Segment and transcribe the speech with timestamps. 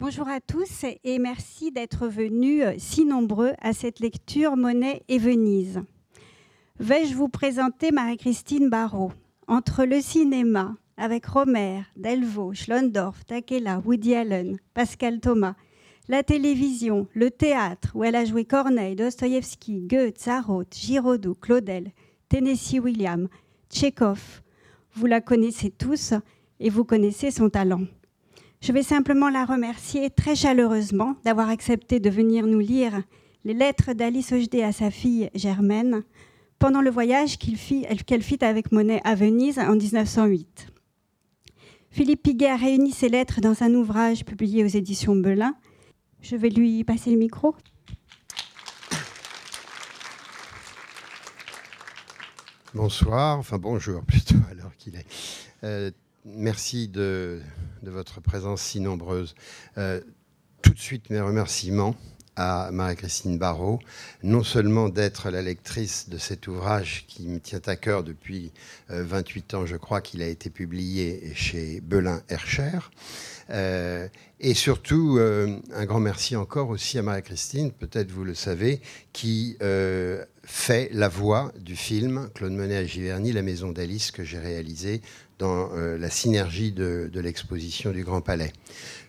[0.00, 5.18] Bonjour à tous et merci d'être venus euh, si nombreux à cette lecture Monet et
[5.18, 5.82] Venise.
[6.78, 9.12] Vais-je vous présenter Marie-Christine Barrault
[9.46, 15.54] Entre le cinéma, avec Romer, Delvaux, Schlondorf, Takela, Woody Allen, Pascal Thomas,
[16.08, 21.92] la télévision, le théâtre, où elle a joué Corneille, Dostoïevski, Goethe, Sarraute, Giraudoux, Claudel,
[22.30, 23.28] Tennessee William,
[23.68, 24.40] Tchekhov.
[24.94, 26.14] Vous la connaissez tous
[26.58, 27.82] et vous connaissez son talent.
[28.62, 33.02] Je vais simplement la remercier très chaleureusement d'avoir accepté de venir nous lire
[33.44, 36.02] les lettres d'Alice Ogedé à sa fille Germaine
[36.58, 40.66] pendant le voyage qu'elle fit, avec Monet à Venise en 1908.
[41.90, 45.54] Philippe Piguet a réuni ces lettres dans un ouvrage publié aux éditions Belin.
[46.20, 47.56] Je vais lui passer le micro.
[52.74, 55.06] Bonsoir, enfin bonjour plutôt alors qu'il est.
[55.64, 55.90] Euh,
[56.24, 57.40] merci de,
[57.82, 59.34] votre présence si nombreuse.
[59.78, 60.00] Euh,
[60.62, 61.94] tout de suite, mes remerciements
[62.36, 63.80] à Marie-Christine Barrault,
[64.22, 68.52] non seulement d'être la lectrice de cet ouvrage qui me tient à cœur depuis
[68.88, 72.78] 28 euh, ans, je crois qu'il a été publié chez Belin Hercher,
[73.50, 78.80] euh, et surtout, un grand merci encore aussi à Marie-Christine, peut-être vous le savez,
[79.12, 79.58] qui
[80.44, 85.02] fait la voix du film Claude Monet à Giverny, La Maison d'Alice, que j'ai réalisé
[85.40, 88.52] dans euh, la synergie de, l'exposition du Grand Palais.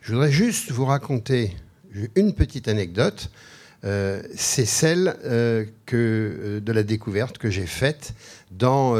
[0.02, 1.56] Je voudrais juste vous raconter
[2.16, 3.30] une petite anecdote.
[3.84, 8.14] Euh, c'est celle euh, que, de la découverte que j'ai faite
[8.52, 8.98] dans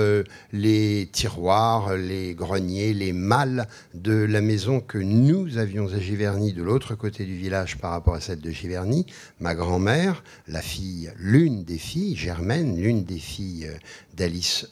[0.54, 6.64] les tiroirs, les greniers, les malles de la maison que nous avions à Giverny, de
[6.64, 9.06] l'autre côté du village par rapport à celle de Giverny.
[9.42, 13.70] Ma grand-mère, la fille, l'une des filles, Germaine, l'une des filles
[14.16, 14.68] d'Alice.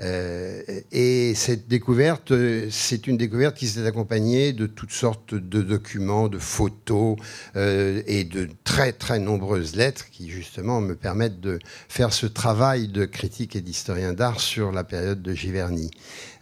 [0.00, 2.32] Euh, et cette découverte,
[2.70, 7.16] c'est une découverte qui s'est accompagnée de toutes sortes de documents, de photos
[7.56, 12.88] euh, et de très très nombreuses lettres qui justement me permettent de faire ce travail
[12.88, 15.90] de critique et d'historien d'art sur la période de Giverny.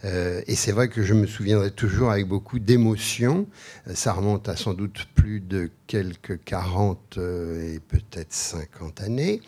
[0.05, 3.47] Euh, et c'est vrai que je me souviendrai toujours avec beaucoup d'émotion.
[3.93, 9.41] Ça remonte à sans doute plus de quelques 40 et peut-être 50 années.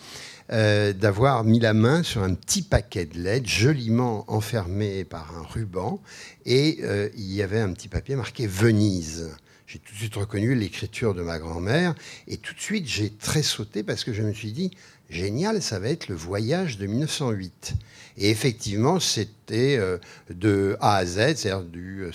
[0.51, 5.43] Euh, d'avoir mis la main sur un petit paquet de lettres joliment enfermé par un
[5.43, 6.01] ruban
[6.43, 9.29] et euh, il y avait un petit papier marqué Venise.
[9.71, 11.93] J'ai tout de suite reconnu l'écriture de ma grand-mère
[12.27, 14.71] et tout de suite j'ai très sauté parce que je me suis dit
[15.11, 17.75] génial, ça va être le voyage de 1908.
[18.17, 19.99] Et effectivement, c'était euh,
[20.31, 22.07] de A à Z, c'est-à-dire du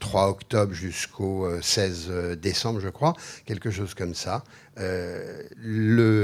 [0.00, 2.10] 3 octobre jusqu'au 16
[2.42, 4.42] décembre, je crois, quelque chose comme ça.
[4.78, 5.44] Euh,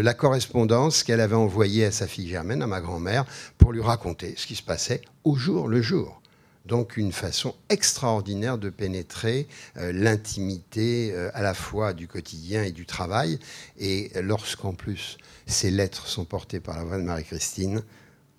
[0.02, 3.24] la correspondance qu'elle avait envoyée à sa fille Germaine, à ma grand-mère,
[3.56, 6.21] pour lui raconter ce qui se passait au jour le jour.
[6.66, 12.72] Donc une façon extraordinaire de pénétrer euh, l'intimité euh, à la fois du quotidien et
[12.72, 13.38] du travail.
[13.78, 17.82] Et lorsqu'en plus ces lettres sont portées par la voix de Marie-Christine,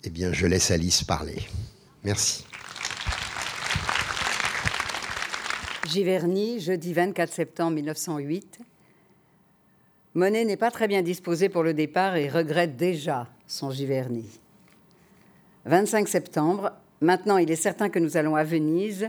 [0.04, 1.42] eh bien je laisse Alice parler.
[2.02, 2.44] Merci.
[5.88, 8.60] Giverny, jeudi 24 septembre 1908.
[10.14, 14.24] Monet n'est pas très bien disposé pour le départ et regrette déjà son Giverny.
[15.66, 19.08] 25 septembre, maintenant il est certain que nous allons à Venise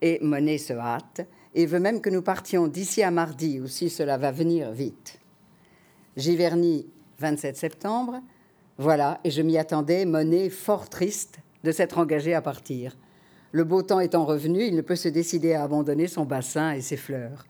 [0.00, 3.90] et Monet se hâte et veut même que nous partions d'ici à mardi ou si
[3.90, 5.18] cela va venir vite.
[6.16, 6.86] Giverny,
[7.18, 8.20] 27 septembre,
[8.78, 12.96] voilà, et je m'y attendais, Monet fort triste de s'être engagé à partir.
[13.52, 16.80] Le beau temps étant revenu, il ne peut se décider à abandonner son bassin et
[16.80, 17.44] ses fleurs.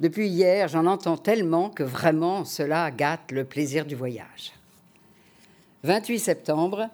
[0.00, 4.52] Depuis hier, j'en entends tellement que vraiment cela gâte le plaisir du voyage.
[5.84, 6.88] 28 septembre,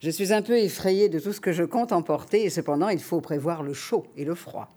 [0.00, 3.00] je suis un peu effrayée de tout ce que je compte emporter et cependant il
[3.00, 4.68] faut prévoir le chaud et le froid.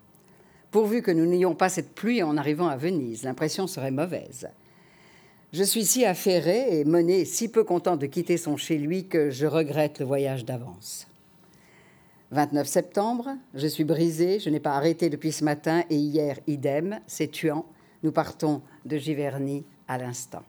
[0.69, 4.49] Pourvu que nous n'ayons pas cette pluie en arrivant à Venise, l'impression serait mauvaise.
[5.53, 9.29] Je suis si affairée et Monet si peu content de quitter son chez lui que
[9.29, 11.07] je regrette le voyage d'avance.
[12.31, 16.99] 29 septembre, je suis brisée, je n'ai pas arrêté depuis ce matin et hier idem,
[17.05, 17.65] c'est tuant.
[18.01, 20.43] Nous partons de Giverny à l'instant.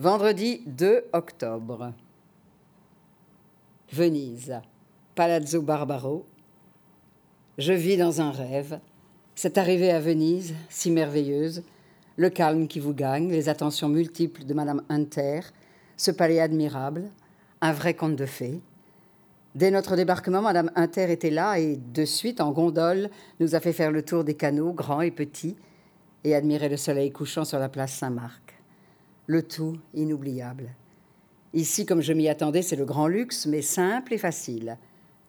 [0.00, 1.92] Vendredi 2 octobre.
[3.90, 4.60] Venise,
[5.16, 6.24] Palazzo Barbaro.
[7.58, 8.78] Je vis dans un rêve.
[9.34, 11.64] Cette arrivée à Venise, si merveilleuse,
[12.14, 15.40] le calme qui vous gagne, les attentions multiples de Madame Hunter,
[15.96, 17.10] ce palais admirable,
[17.60, 18.60] un vrai conte de fées.
[19.56, 23.10] Dès notre débarquement, Madame Inter était là et de suite, en gondole,
[23.40, 25.56] nous a fait faire le tour des canaux, grands et petits,
[26.22, 28.47] et admirer le soleil couchant sur la place Saint-Marc.
[29.28, 30.70] Le tout inoubliable.
[31.52, 34.78] Ici, comme je m'y attendais, c'est le grand luxe, mais simple et facile.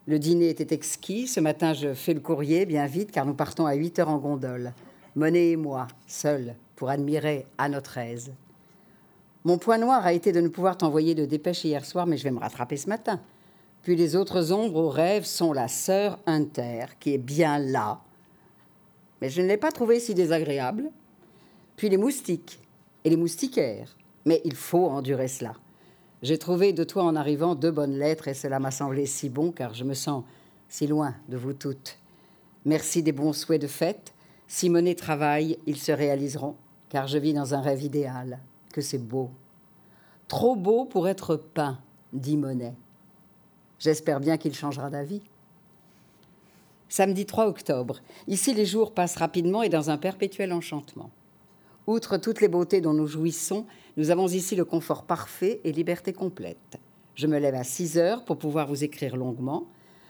[0.07, 1.27] Le dîner était exquis.
[1.27, 4.17] Ce matin, je fais le courrier bien vite car nous partons à 8 heures en
[4.17, 4.71] gondole.
[5.15, 8.31] Monet et moi, seuls, pour admirer à notre aise.
[9.43, 12.23] Mon point noir a été de ne pouvoir t'envoyer de dépêche hier soir, mais je
[12.23, 13.19] vais me rattraper ce matin.
[13.83, 17.99] Puis les autres ombres au rêve sont la sœur Inter, qui est bien là,
[19.19, 20.89] mais je ne l'ai pas trouvée si désagréable.
[21.75, 22.61] Puis les moustiques
[23.09, 25.55] et les moustiquaires, mais il faut endurer cela.
[26.21, 29.51] J'ai trouvé de toi en arrivant deux bonnes lettres et cela m'a semblé si bon
[29.51, 30.23] car je me sens
[30.67, 31.97] si loin de vous toutes.
[32.65, 34.13] Merci des bons souhaits de fête.
[34.47, 36.55] Si Monet travaille, ils se réaliseront
[36.89, 38.39] car je vis dans un rêve idéal,
[38.71, 39.31] que c'est beau.
[40.27, 41.79] Trop beau pour être peint,
[42.13, 42.75] dit Monet.
[43.79, 45.23] J'espère bien qu'il changera d'avis.
[46.89, 48.01] Samedi 3 octobre.
[48.27, 51.09] Ici, les jours passent rapidement et dans un perpétuel enchantement.
[51.89, 53.65] Outre toutes les beautés dont nous jouissons,
[53.97, 56.77] nous avons ici le confort parfait et liberté complète.
[57.15, 59.65] Je me lève à 6 heures pour pouvoir vous écrire longuement.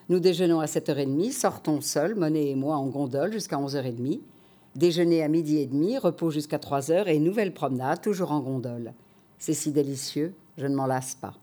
[0.09, 4.19] Nous déjeunons à 7h30, sortons seuls, Monet et moi, en gondole jusqu'à 11h30.
[4.75, 8.91] Déjeuner à midi et demi, repos jusqu'à 3 heures et nouvelle promenade, toujours en gondole.
[9.37, 11.35] C'est si délicieux, je ne m'en lasse pas.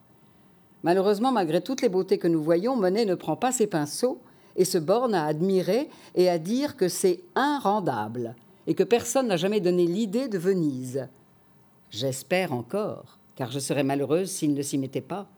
[0.82, 4.20] Malheureusement, malgré toutes les beautés que nous voyons, Monet ne prend pas ses pinceaux
[4.56, 8.34] et se borne à admirer et à dire que c'est irrendable
[8.66, 11.08] et que personne n'a jamais donné l'idée de Venise.
[11.90, 15.28] J'espère encore, car je serais malheureuse s'il ne s'y mettait pas.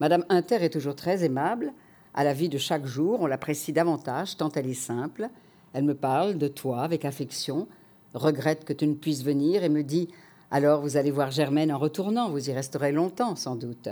[0.00, 1.72] Madame Inter est toujours très aimable.
[2.14, 5.28] À la vie de chaque jour, on l'apprécie davantage tant elle est simple.
[5.72, 7.68] Elle me parle de toi avec affection,
[8.14, 10.08] regrette que tu ne puisses venir et me dit
[10.50, 13.88] Alors vous allez voir Germaine en retournant, vous y resterez longtemps sans doute.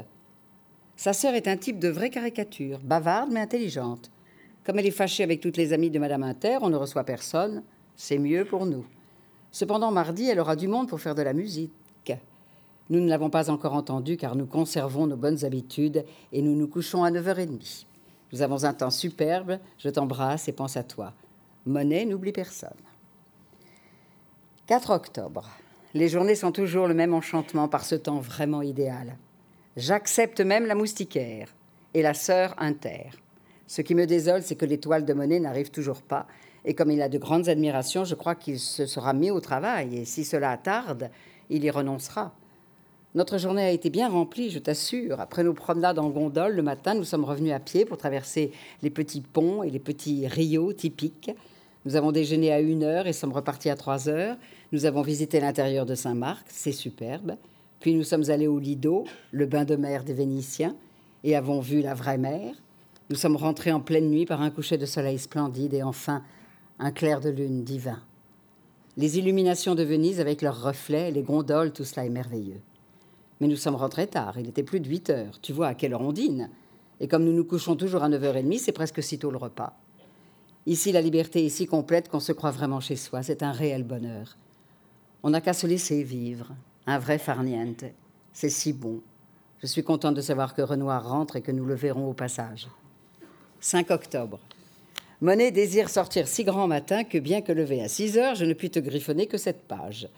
[0.96, 4.10] Sa sœur est un type de vraie caricature, bavarde mais intelligente.
[4.64, 7.62] Comme elle est fâchée avec toutes les amies de Madame Inter, on ne reçoit personne.
[7.96, 8.84] C'est mieux pour nous.
[9.52, 11.72] Cependant, mardi, elle aura du monde pour faire de la musique.
[12.90, 16.68] Nous ne l'avons pas encore entendu car nous conservons nos bonnes habitudes et nous nous
[16.68, 17.86] couchons à 9h30.
[18.32, 21.14] Nous avons un temps superbe, je t'embrasse et pense à toi.
[21.66, 22.70] Monet n'oublie personne.
[24.66, 25.48] 4 octobre.
[25.94, 29.16] Les journées sont toujours le même enchantement par ce temps vraiment idéal.
[29.76, 31.48] J'accepte même la moustiquaire
[31.94, 33.10] et la sœur Inter.
[33.66, 36.26] Ce qui me désole, c'est que l'étoile de monnaie n'arrive toujours pas.
[36.64, 39.98] Et comme il a de grandes admirations, je crois qu'il se sera mis au travail.
[39.98, 41.10] Et si cela tarde,
[41.50, 42.32] il y renoncera.
[43.14, 45.20] Notre journée a été bien remplie, je t'assure.
[45.20, 48.50] Après nos promenades en gondole le matin, nous sommes revenus à pied pour traverser
[48.82, 51.30] les petits ponts et les petits rios typiques.
[51.84, 54.36] Nous avons déjeuné à une heure et sommes repartis à trois heures.
[54.72, 57.36] Nous avons visité l'intérieur de Saint-Marc, c'est superbe.
[57.78, 60.74] Puis nous sommes allés au Lido, le bain de mer des Vénitiens,
[61.22, 62.54] et avons vu la vraie mer.
[63.10, 66.22] Nous sommes rentrés en pleine nuit par un coucher de soleil splendide et enfin
[66.78, 68.02] un clair de lune divin.
[68.96, 72.60] Les illuminations de Venise avec leurs reflets, les gondoles, tout cela est merveilleux.
[73.40, 75.40] Mais nous sommes rentrés tard, il était plus de 8 heures.
[75.40, 76.50] Tu vois à quelle heure on dîne.
[77.00, 79.76] Et comme nous nous couchons toujours à 9h30, c'est presque sitôt le repas.
[80.66, 83.22] Ici, la liberté est si complète qu'on se croit vraiment chez soi.
[83.22, 84.36] C'est un réel bonheur.
[85.22, 86.52] On n'a qu'à se laisser vivre.
[86.86, 87.84] Un vrai farniente.
[88.32, 89.00] C'est si bon.
[89.60, 92.68] Je suis contente de savoir que Renoir rentre et que nous le verrons au passage.
[93.60, 94.38] 5 octobre.
[95.20, 98.52] Monet désire sortir si grand matin que bien que levé à 6 heures, je ne
[98.52, 100.08] puis te griffonner que cette page.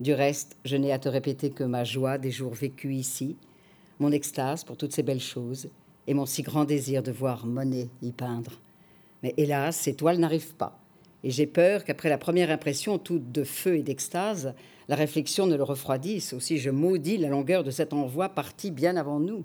[0.00, 3.36] Du reste, je n'ai à te répéter que ma joie des jours vécus ici,
[4.00, 5.70] mon extase pour toutes ces belles choses,
[6.06, 8.60] et mon si grand désir de voir Monet y peindre.
[9.22, 10.78] Mais hélas, ces toiles n'arrivent pas,
[11.22, 14.52] et j'ai peur qu'après la première impression toute de feu et d'extase,
[14.88, 16.34] la réflexion ne le refroidisse.
[16.34, 19.44] Aussi, je maudis la longueur de cet envoi parti bien avant nous.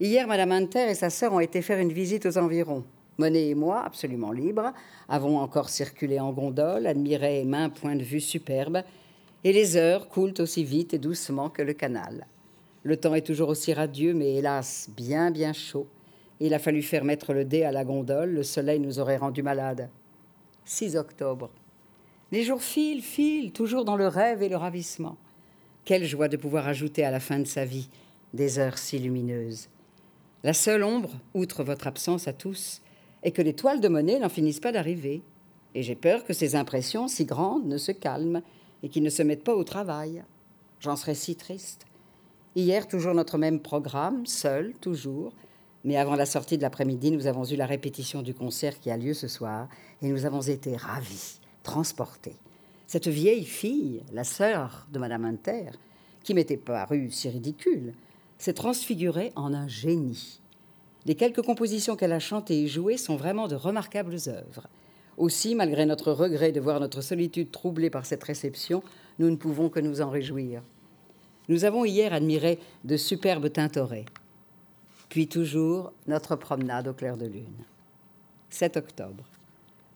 [0.00, 2.84] Hier, Madame Inter et sa sœur ont été faire une visite aux environs.
[3.18, 4.72] Monet et moi, absolument libres,
[5.08, 8.82] avons encore circulé en gondole, admiré main point de vue superbe,
[9.44, 12.26] et les heures coulent aussi vite et doucement que le canal.
[12.84, 15.86] Le temps est toujours aussi radieux, mais hélas bien bien chaud.
[16.40, 19.42] Il a fallu faire mettre le dé à la gondole, le soleil nous aurait rendu
[19.42, 19.88] malades.
[20.64, 21.50] 6 octobre.
[22.32, 25.16] Les jours filent, filent, toujours dans le rêve et le ravissement.
[25.84, 27.88] Quelle joie de pouvoir ajouter à la fin de sa vie
[28.32, 29.68] des heures si lumineuses.
[30.42, 32.80] La seule ombre, outre votre absence à tous,
[33.22, 35.22] est que les toiles de monnaie n'en finissent pas d'arriver.
[35.74, 38.42] Et j'ai peur que ces impressions si grandes ne se calment
[38.82, 40.22] et qu'ils ne se mettent pas au travail.
[40.80, 41.86] J'en serais si triste.
[42.54, 45.32] Hier, toujours notre même programme, seul, toujours.
[45.84, 48.96] Mais avant la sortie de l'après-midi, nous avons eu la répétition du concert qui a
[48.96, 49.68] lieu ce soir
[50.02, 52.36] et nous avons été ravis, transportés.
[52.86, 55.70] Cette vieille fille, la sœur de Madame Inter,
[56.22, 57.94] qui m'était parue si ridicule,
[58.36, 60.41] s'est transfigurée en un génie.
[61.04, 64.68] Les quelques compositions qu'elle a chantées et jouées sont vraiment de remarquables œuvres.
[65.16, 68.82] Aussi, malgré notre regret de voir notre solitude troublée par cette réception,
[69.18, 70.62] nous ne pouvons que nous en réjouir.
[71.48, 74.06] Nous avons hier admiré de superbes tintorets.
[75.08, 77.64] Puis toujours notre promenade au clair de lune.
[78.50, 79.24] 7 octobre.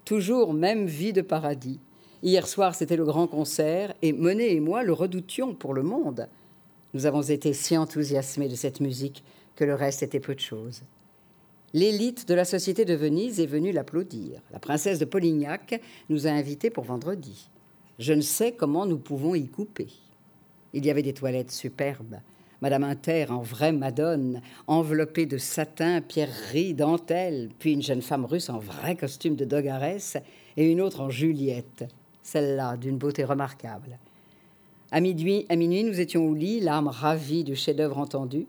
[0.04, 1.78] Toujours même vie de paradis.
[2.22, 6.28] Hier soir, c'était le grand concert et Monet et moi le redoutions pour le monde.
[6.94, 9.22] Nous avons été si enthousiasmés de cette musique
[9.54, 10.82] que le reste était peu de choses.
[11.74, 14.40] L'élite de la société de Venise est venue l'applaudir.
[14.52, 17.48] La princesse de Polignac nous a invités pour vendredi.
[17.98, 19.88] Je ne sais comment nous pouvons y couper.
[20.72, 22.18] Il y avait des toilettes superbes.
[22.62, 28.48] Madame Inter en vraie Madone, enveloppée de satin, pierreries, dentelle, puis une jeune femme russe
[28.48, 30.16] en vrai costume de Dogarès
[30.56, 31.84] et une autre en Juliette,
[32.22, 33.98] celle-là d'une beauté remarquable.
[34.90, 38.46] À minuit, à minuit, nous étions au lit, l'âme ravie du chef-d'œuvre entendu.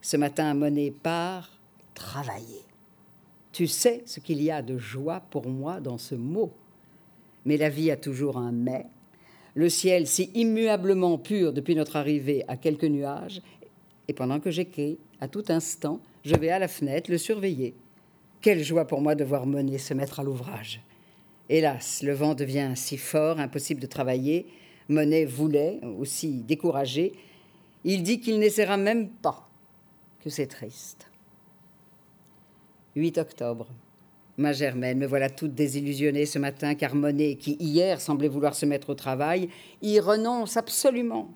[0.00, 1.59] Ce matin, Monet part
[2.00, 2.64] travailler.
[3.52, 6.50] Tu sais ce qu'il y a de joie pour moi dans ce mot.
[7.44, 8.86] Mais la vie a toujours un mais.
[9.54, 13.42] Le ciel, si immuablement pur depuis notre arrivée, a quelques nuages,
[14.08, 17.74] et pendant que j'écris, à tout instant, je vais à la fenêtre le surveiller.
[18.40, 20.80] Quelle joie pour moi de voir Monet se mettre à l'ouvrage.
[21.48, 24.46] Hélas, le vent devient si fort, impossible de travailler.
[24.88, 27.12] Monet voulait, aussi découragé.
[27.84, 29.48] Il dit qu'il n'essaiera même pas,
[30.22, 31.09] que c'est triste.
[32.96, 33.68] 8 octobre.
[34.36, 38.66] Ma Germaine, me voilà toute désillusionnée ce matin, car Monet, qui hier semblait vouloir se
[38.66, 39.48] mettre au travail,
[39.82, 41.28] y renonce absolument.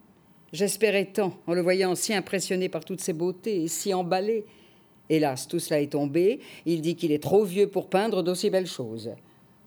[0.53, 4.45] J'espérais tant, en le voyant si impressionné par toutes ses beautés et si emballé.
[5.11, 6.41] Hélas, tout cela est tombé.
[6.65, 9.11] Il dit qu'il est trop vieux pour peindre d'aussi belles choses.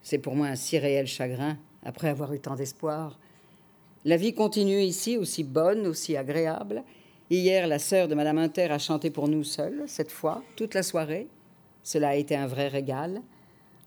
[0.02, 3.20] C'est pour moi un si réel chagrin, après avoir eu tant d'espoir.
[4.06, 6.84] La vie continue ici, aussi bonne, aussi agréable.
[7.30, 10.84] Hier, la sœur de Madame Inter a chanté pour nous seuls, cette fois, toute la
[10.84, 11.28] soirée.
[11.88, 13.22] Cela a été un vrai régal.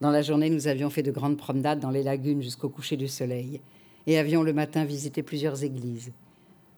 [0.00, 3.08] Dans la journée, nous avions fait de grandes promenades dans les lagunes jusqu'au coucher du
[3.08, 3.60] soleil
[4.06, 6.10] et avions le matin visité plusieurs églises.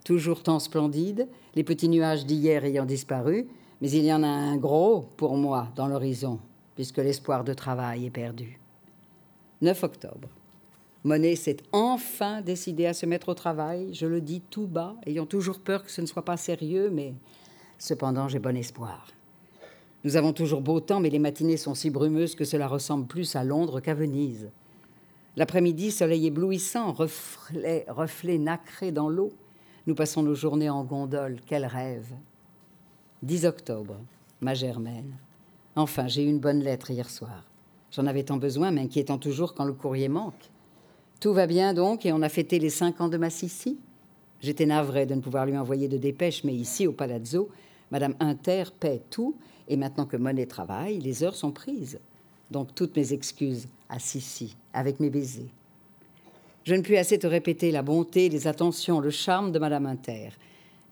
[0.04, 3.46] Toujours temps splendide, les petits nuages d'hier ayant disparu,
[3.80, 6.40] mais il y en a un gros pour moi dans l'horizon,
[6.74, 8.58] puisque l'espoir de travail est perdu.
[9.60, 10.28] 9 octobre.
[11.04, 15.26] Monet s'est enfin décidé à se mettre au travail, je le dis tout bas, ayant
[15.26, 17.14] toujours peur que ce ne soit pas sérieux, mais
[17.78, 19.06] cependant j'ai bon espoir.
[20.04, 23.36] Nous avons toujours beau temps, mais les matinées sont si brumeuses que cela ressemble plus
[23.36, 24.50] à Londres qu'à Venise.
[25.36, 29.32] L'après-midi, soleil éblouissant, reflet, reflet nacré dans l'eau.
[29.86, 31.38] Nous passons nos journées en gondole.
[31.46, 32.12] Quel rêve
[33.22, 33.96] 10 octobre,
[34.40, 35.14] ma Germaine.
[35.76, 37.44] Enfin, j'ai eu une bonne lettre hier soir.
[37.92, 40.50] J'en avais tant besoin, m'inquiétant toujours quand le courrier manque.
[41.20, 43.78] Tout va bien donc, et on a fêté les cinq ans de ma Sissi.
[44.40, 47.48] J'étais navrée de ne pouvoir lui envoyer de dépêche, mais ici, au Palazzo,
[47.92, 49.36] Madame Inter paie tout,
[49.68, 52.00] et maintenant que Monet travaille, les heures sont prises.
[52.50, 55.50] Donc toutes mes excuses à Sissi, avec mes baisers.
[56.64, 60.30] Je ne puis assez te répéter la bonté, les attentions, le charme de Madame Inter.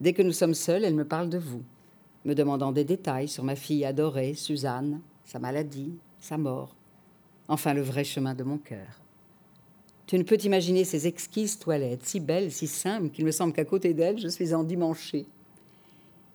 [0.01, 1.63] Dès que nous sommes seuls, elle me parle de vous,
[2.25, 6.75] me demandant des détails sur ma fille adorée, Suzanne, sa maladie, sa mort,
[7.47, 9.01] enfin le vrai chemin de mon cœur.
[10.07, 13.65] Tu ne peux t'imaginer ces exquises toilettes, si belles, si simples, qu'il me semble qu'à
[13.65, 15.27] côté d'elles, je suis endimanchée.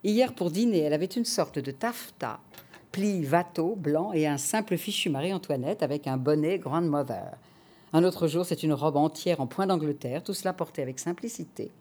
[0.06, 2.38] Hier, pour dîner, elle avait une sorte de taffetas,
[2.92, 7.32] pli watteau blanc et un simple fichu Marie-Antoinette avec un bonnet grandmother.
[7.92, 11.72] Un autre jour, c'est une robe entière en point d'Angleterre, tout cela porté avec simplicité.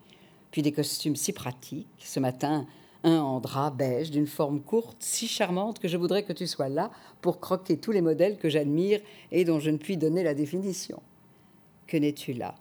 [0.50, 1.86] Puis des costumes si pratiques.
[2.00, 2.66] Ce matin,
[3.04, 6.68] un en drap beige d'une forme courte, si charmante que je voudrais que tu sois
[6.68, 6.90] là
[7.22, 9.02] pour croquer tous les modèles que j'admire
[9.32, 11.00] et dont je ne puis donner la définition.
[11.86, 12.56] Que n'es-tu là?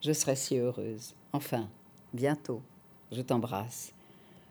[0.00, 1.16] Je serais si heureuse.
[1.32, 1.68] Enfin,
[2.14, 2.62] bientôt.
[3.10, 3.92] Je t'embrasse.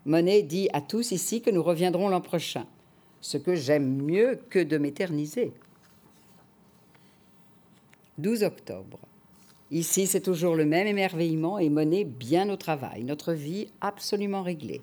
[0.08, 2.66] Monet dit à tous ici que nous reviendrons l'an prochain,
[3.20, 5.52] ce que j'aime mieux que de m'éterniser.
[8.18, 9.00] 12 octobre.
[9.70, 14.82] Ici, c'est toujours le même émerveillement et Monet bien au travail, notre vie absolument réglée.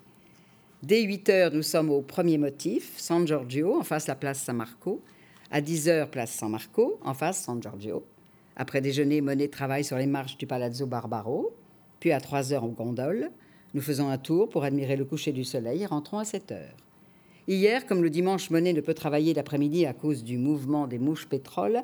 [0.83, 4.57] Dès 8 heures, nous sommes au premier motif, San Giorgio, en face la place San
[4.57, 5.01] Marco.
[5.49, 8.05] À 10 heures, place San Marco, en face San Giorgio.
[8.55, 11.51] Après déjeuner, Monet travaille sur les marches du Palazzo Barbaro.
[11.99, 13.31] Puis à 3 heures, en gondole.
[13.75, 16.77] Nous faisons un tour pour admirer le coucher du soleil et rentrons à 7 heures.
[17.45, 21.27] Hier, comme le dimanche, Monet ne peut travailler l'après-midi à cause du mouvement des mouches
[21.27, 21.83] pétrole,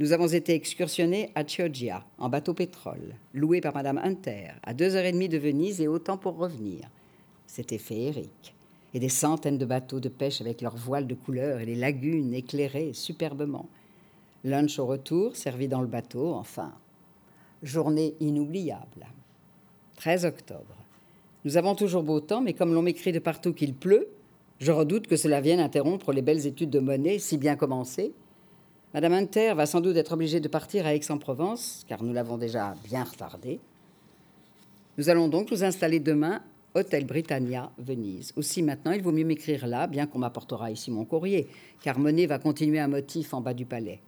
[0.00, 4.96] nous avons été excursionnés à Chioggia, en bateau pétrole, loué par Madame Hunter, à deux
[4.96, 6.90] heures et demie de Venise et autant pour revenir.
[7.46, 8.54] C'était féerique.
[8.92, 12.34] Et des centaines de bateaux de pêche avec leurs voiles de couleur et les lagunes
[12.34, 13.66] éclairées superbement.
[14.44, 16.74] Lunch au retour, servi dans le bateau, enfin.
[17.62, 19.06] Journée inoubliable.
[19.96, 20.79] 13 octobre.
[21.44, 24.08] Nous avons toujours beau temps, mais comme l'on m'écrit de partout qu'il pleut,
[24.58, 28.12] je redoute que cela vienne interrompre les belles études de monnaie si bien commencées.
[28.92, 32.74] Madame Inter va sans doute être obligée de partir à Aix-en-Provence, car nous l'avons déjà
[32.84, 33.58] bien retardée.
[34.98, 36.42] Nous allons donc nous installer demain
[36.74, 38.32] Hôtel Britannia, Venise.
[38.36, 41.48] Aussi maintenant, il vaut mieux m'écrire là, bien qu'on m'apportera ici mon courrier,
[41.82, 44.00] car Monet va continuer un motif en bas du palais.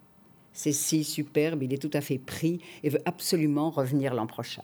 [0.53, 4.61] C'est si superbe, il est tout à fait pris et veut absolument revenir l'an prochain.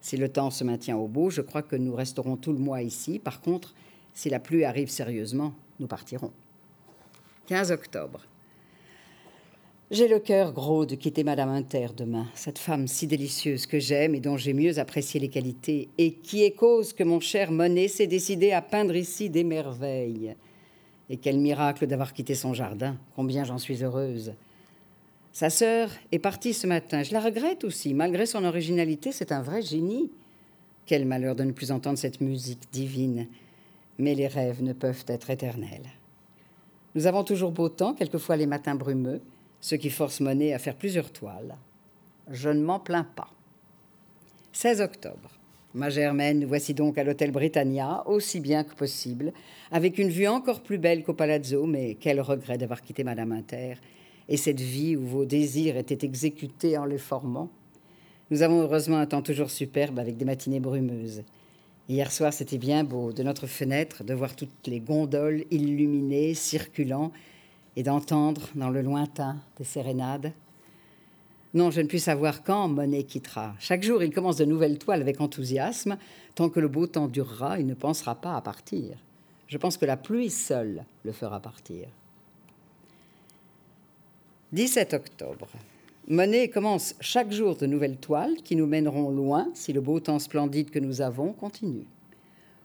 [0.00, 2.82] Si le temps se maintient au beau, je crois que nous resterons tout le mois
[2.82, 3.18] ici.
[3.18, 3.74] Par contre,
[4.14, 6.32] si la pluie arrive sérieusement, nous partirons.
[7.46, 8.20] 15 octobre.
[9.90, 14.14] J'ai le cœur gros de quitter Madame Inter demain, cette femme si délicieuse que j'aime
[14.14, 17.88] et dont j'ai mieux apprécié les qualités, et qui est cause que mon cher Monet
[17.88, 20.36] s'est décidé à peindre ici des merveilles.
[21.08, 24.34] Et quel miracle d'avoir quitté son jardin, combien j'en suis heureuse.
[25.32, 29.42] Sa sœur est partie ce matin, je la regrette aussi, malgré son originalité, c'est un
[29.42, 30.10] vrai génie.
[30.86, 33.28] Quel malheur de ne plus entendre cette musique divine,
[33.98, 35.86] mais les rêves ne peuvent être éternels.
[36.94, 39.20] Nous avons toujours beau temps, quelquefois les matins brumeux,
[39.60, 41.56] ce qui force Monet à faire plusieurs toiles.
[42.30, 43.30] Je ne m'en plains pas.
[44.52, 45.30] 16 octobre.
[45.74, 49.32] Ma Germaine, nous voici donc à l'hôtel Britannia, aussi bien que possible,
[49.70, 53.74] avec une vue encore plus belle qu'au Palazzo, mais quel regret d'avoir quitté Madame Inter,
[54.28, 57.50] et cette vie où vos désirs étaient exécutés en les formant.
[58.30, 61.22] Nous avons heureusement un temps toujours superbe avec des matinées brumeuses.
[61.88, 67.12] Hier soir, c'était bien beau, de notre fenêtre, de voir toutes les gondoles illuminées, circulant,
[67.76, 70.32] et d'entendre dans le lointain des sérénades.
[71.54, 73.54] Non, je ne puis savoir quand Monet quittera.
[73.58, 75.96] Chaque jour, il commence de nouvelles toiles avec enthousiasme.
[76.34, 78.98] Tant que le beau temps durera, il ne pensera pas à partir.
[79.46, 81.88] Je pense que la pluie seule le fera partir.
[84.52, 85.46] 17 octobre.
[86.08, 90.18] Monet commence chaque jour de nouvelles toiles qui nous mèneront loin si le beau temps
[90.18, 91.84] splendide que nous avons continue.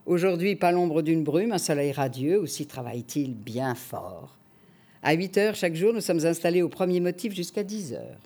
[0.06, 4.38] Aujourd'hui, pas l'ombre d'une brume, un soleil radieux, aussi travaille-t-il bien fort.
[5.02, 8.20] À 8 heures chaque jour, nous sommes installés au premier motif jusqu'à 10 heures.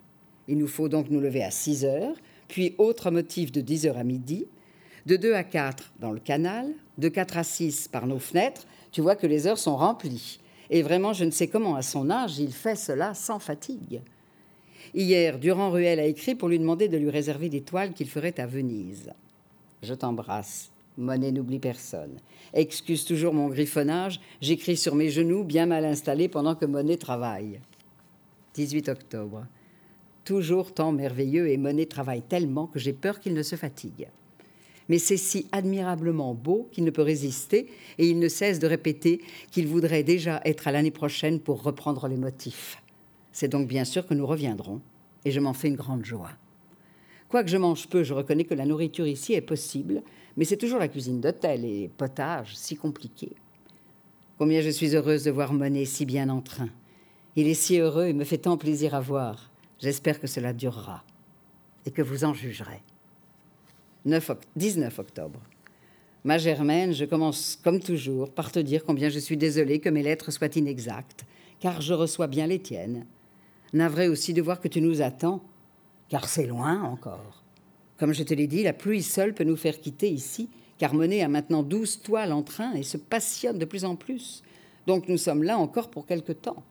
[0.46, 2.14] Il nous faut donc nous lever à 6 heures,
[2.46, 4.46] puis autre motif de 10 heures à midi,
[5.06, 8.68] de 2 à 4 dans le canal, de 4 à 6 par nos fenêtres.
[8.92, 10.38] Tu vois que les heures sont remplies.
[10.70, 14.00] Et vraiment, je ne sais comment, à son âge, il fait cela sans fatigue.
[14.94, 18.38] Hier, Durand Ruel a écrit pour lui demander de lui réserver des toiles qu'il ferait
[18.40, 19.10] à Venise.
[19.82, 20.70] Je t'embrasse.
[20.96, 22.18] Monet n'oublie personne.
[22.52, 27.60] Excuse toujours mon griffonnage, j'écris sur mes genoux, bien mal installés, pendant que Monet travaille.
[28.54, 29.46] 18 octobre.
[30.24, 34.08] Toujours temps merveilleux et Monet travaille tellement que j'ai peur qu'il ne se fatigue.
[34.88, 37.66] Mais c'est si admirablement beau qu'il ne peut résister
[37.98, 39.20] et il ne cesse de répéter
[39.50, 42.82] qu'il voudrait déjà être à l'année prochaine pour reprendre les motifs.
[43.32, 44.80] C'est donc bien sûr que nous reviendrons
[45.24, 46.32] et je m'en fais une grande joie.
[47.28, 50.02] Quoique je mange peu, je reconnais que la nourriture ici est possible
[50.38, 53.32] mais c'est toujours la cuisine d'hôtel et potage si compliqué.
[54.38, 56.68] Combien je suis heureuse de voir Monet si bien en train.
[57.34, 59.50] Il est si heureux et me fait tant plaisir à voir.
[59.80, 61.02] J'espère que cela durera
[61.86, 62.82] et que vous en jugerez.
[64.56, 65.40] 19 octobre.
[66.24, 70.02] Ma Germaine, je commence comme toujours par te dire combien je suis désolée que mes
[70.02, 71.24] lettres soient inexactes,
[71.60, 73.06] car je reçois bien les tiennes.
[73.72, 75.42] Navré aussi de voir que tu nous attends,
[76.08, 77.42] car c'est loin encore.
[77.98, 81.22] Comme je te l'ai dit, la pluie seule peut nous faire quitter ici, car Monet
[81.22, 84.42] a maintenant douze toiles en train et se passionne de plus en plus.
[84.86, 86.62] Donc nous sommes là encore pour quelque temps.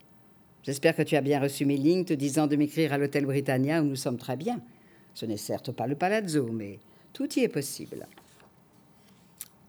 [0.63, 3.82] J'espère que tu as bien reçu mes lignes te disant de m'écrire à l'hôtel Britannia
[3.82, 4.60] où nous sommes très bien.
[5.13, 6.80] Ce n'est certes pas le palazzo, mais
[7.17, 8.06] tout y est possible.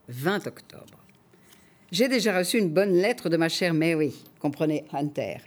[0.09, 0.99] 20 octobre.
[1.91, 5.39] J'ai déjà reçu une bonne lettre de ma chère Mary, comprenez Hunter,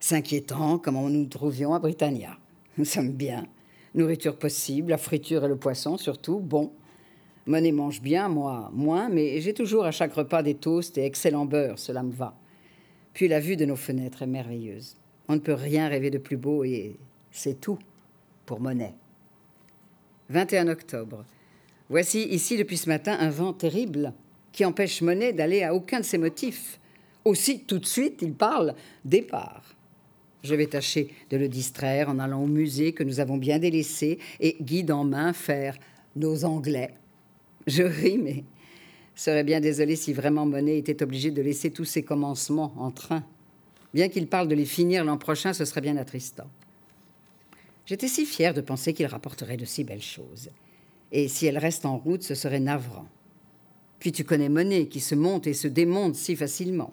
[0.00, 2.36] s'inquiétant comment nous nous trouvions à Britannia.
[2.76, 3.46] Nous sommes bien.
[3.94, 6.72] Nourriture possible, la friture et le poisson surtout, bon.
[7.46, 11.46] Monet mange bien, moi moins, mais j'ai toujours à chaque repas des toasts et excellent
[11.46, 12.36] beurre, cela me va.
[13.14, 14.94] Puis la vue de nos fenêtres est merveilleuse.
[15.26, 16.98] On ne peut rien rêver de plus beau et
[17.30, 17.78] c'est tout
[18.44, 18.94] pour Monet.
[20.30, 21.24] 21 octobre.
[21.88, 24.12] Voici ici depuis ce matin un vent terrible
[24.52, 26.78] qui empêche Monet d'aller à aucun de ses motifs.
[27.24, 29.74] Aussi, tout de suite, il parle départ.
[30.42, 34.18] Je vais tâcher de le distraire en allant au musée que nous avons bien délaissé
[34.38, 35.76] et, guide en main, faire
[36.16, 36.94] nos Anglais.
[37.66, 38.44] Je ris, mais
[39.14, 43.24] serais bien désolé si vraiment Monet était obligé de laisser tous ses commencements en train.
[43.92, 46.48] Bien qu'il parle de les finir l'an prochain, ce serait bien attristant.
[47.90, 50.50] J'étais si fière de penser qu'il rapporterait de si belles choses.
[51.10, 53.08] Et si elle reste en route, ce serait navrant.
[53.98, 56.92] Puis tu connais Monet qui se monte et se démonte si facilement.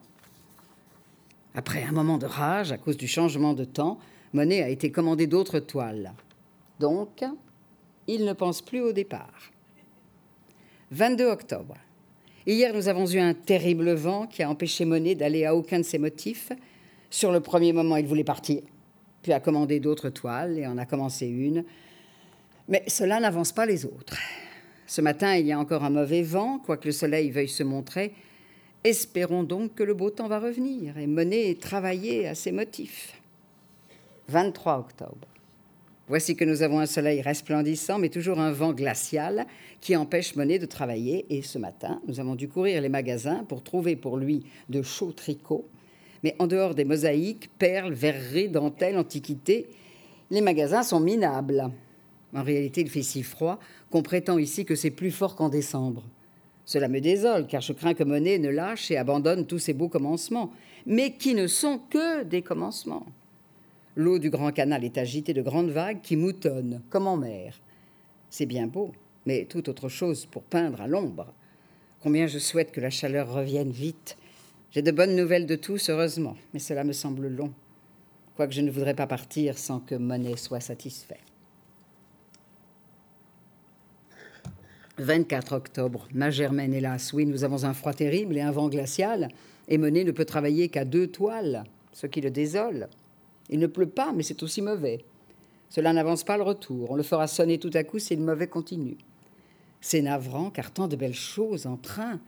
[1.54, 4.00] Après un moment de rage, à cause du changement de temps,
[4.34, 6.14] Monet a été commandé d'autres toiles.
[6.80, 7.24] Donc,
[8.08, 9.52] il ne pense plus au départ.
[10.90, 11.76] 22 octobre.
[12.48, 15.84] Hier, nous avons eu un terrible vent qui a empêché Monet d'aller à aucun de
[15.84, 16.52] ses motifs.
[17.12, 18.64] Sur le premier moment, il voulait partir,
[19.22, 21.64] puis a commandé d'autres toiles et en a commencé une.
[22.68, 24.18] Mais cela n'avance pas les autres.
[24.86, 28.14] Ce matin, il y a encore un mauvais vent, quoique le soleil veuille se montrer.
[28.84, 33.14] Espérons donc que le beau temps va revenir et mener travailler à ses motifs.
[34.30, 35.28] 23 octobre.
[36.10, 39.46] Voici que nous avons un soleil resplendissant, mais toujours un vent glacial
[39.82, 41.26] qui empêche Monet de travailler.
[41.30, 45.12] Et ce matin, nous avons dû courir les magasins pour trouver pour lui de chauds
[45.12, 45.68] tricots.
[46.24, 49.68] Mais en dehors des mosaïques, perles, verreries, dentelles, antiquités,
[50.32, 51.72] les magasins sont minables.
[52.34, 56.04] En réalité, il fait si froid qu'on prétend ici que c'est plus fort qu'en décembre.
[56.66, 59.88] Cela me désole, car je crains que Monet ne lâche et abandonne tous ses beaux
[59.88, 60.52] commencements,
[60.86, 63.06] mais qui ne sont que des commencements.
[63.96, 67.60] L'eau du grand canal est agitée de grandes vagues qui moutonnent, comme en mer.
[68.30, 68.92] C'est bien beau,
[69.26, 71.34] mais tout autre chose pour peindre à l'ombre.
[72.02, 74.18] Combien je souhaite que la chaleur revienne vite.
[74.72, 77.54] J'ai de bonnes nouvelles de tous, heureusement, mais cela me semble long.
[78.36, 81.20] Quoique je ne voudrais pas partir sans que Monet soit satisfait.
[85.00, 89.30] 24 octobre, ma Germaine, hélas, oui, nous avons un froid terrible et un vent glacial,
[89.68, 92.90] et Monet ne peut travailler qu'à deux toiles, ce qui le désole.
[93.50, 95.06] Il ne pleut pas, mais c'est aussi mauvais.
[95.70, 96.92] Cela n'avance pas le retour.
[96.92, 98.98] On le fera sonner tout à coup si le mauvais continue.
[99.82, 102.20] C'est navrant, car tant de belles choses en train.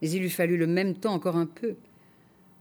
[0.00, 1.76] Mais il lui fallut le même temps encore un peu.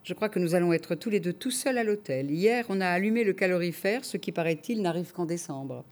[0.04, 2.32] Je crois que nous allons être tous les deux tout seuls à l'hôtel.
[2.32, 5.84] Hier, on a allumé le calorifère, ce qui, paraît-il, n'arrive qu'en décembre.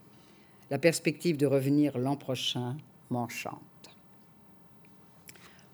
[0.70, 2.76] La perspective de revenir l'an prochain
[3.10, 3.60] m'enchante.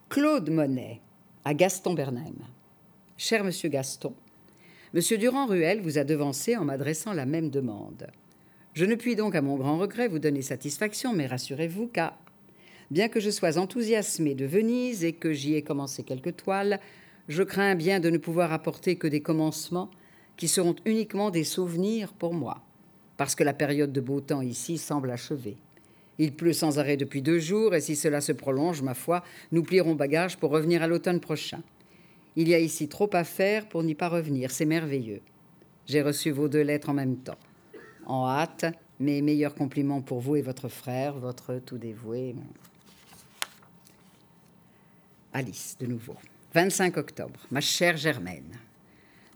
[0.08, 1.00] Claude Monet
[1.44, 2.34] à Gaston Bernheim.
[3.16, 4.14] Cher monsieur Gaston,
[4.94, 8.08] Monsieur Durand-Ruel vous a devancé en m'adressant la même demande.
[8.74, 12.18] Je ne puis donc, à mon grand regret, vous donner satisfaction, mais rassurez-vous car,
[12.92, 16.78] bien que je sois enthousiasmé de Venise et que j'y ai commencé quelques toiles,
[17.26, 19.90] je crains bien de ne pouvoir apporter que des commencements
[20.36, 22.62] qui seront uniquement des souvenirs pour moi,
[23.16, 25.56] parce que la période de beau temps ici semble achevée.
[26.18, 29.62] Il pleut sans arrêt depuis deux jours, et si cela se prolonge, ma foi, nous
[29.62, 31.62] plierons bagage pour revenir à l'automne prochain.
[32.36, 34.50] Il y a ici trop à faire pour n'y pas revenir.
[34.50, 35.22] C'est merveilleux.
[35.86, 37.38] J'ai reçu vos deux lettres en même temps.
[38.04, 38.66] En hâte,
[39.00, 42.34] mes meilleurs compliments pour vous et votre frère, votre tout dévoué.
[45.32, 46.16] Alice, de nouveau.
[46.52, 47.40] 25 octobre.
[47.50, 48.58] Ma chère Germaine.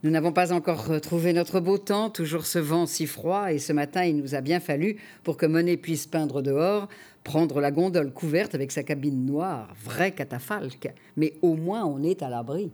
[0.03, 3.73] Nous n'avons pas encore retrouvé notre beau temps, toujours ce vent si froid, et ce
[3.73, 6.87] matin il nous a bien fallu, pour que Monet puisse peindre dehors,
[7.23, 12.21] prendre la gondole couverte avec sa cabine noire, vrai catafalque, mais au moins on est
[12.21, 12.71] à l'abri.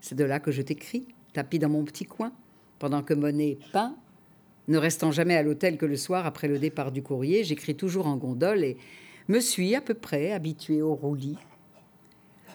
[0.00, 2.32] C'est de là que je t'écris, tapis dans mon petit coin,
[2.78, 3.94] pendant que Monet peint.
[4.66, 8.06] Ne restant jamais à l'hôtel que le soir après le départ du courrier, j'écris toujours
[8.06, 8.78] en gondole et
[9.28, 11.36] me suis à peu près habitué au roulis.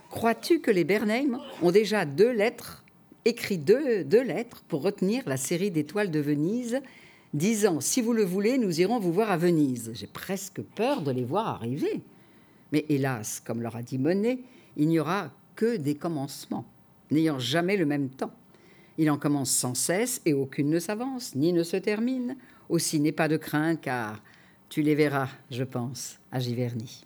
[0.10, 2.84] Crois-tu que les Bernheim ont déjà deux lettres,
[3.26, 6.82] écrit deux, deux lettres pour retenir la série d'étoiles de Venise,
[7.34, 11.12] disant Si vous le voulez, nous irons vous voir à Venise J'ai presque peur de
[11.12, 12.02] les voir arriver.
[12.72, 14.40] Mais hélas, comme leur a dit Monet,
[14.78, 16.66] il n'y aura que des commencements
[17.12, 18.32] n'ayant jamais le même temps.
[18.98, 22.36] Il en commence sans cesse et aucune ne s'avance, ni ne se termine.
[22.68, 24.22] Aussi n'est pas de crainte, car
[24.70, 27.06] tu les verras, je pense, à Giverny.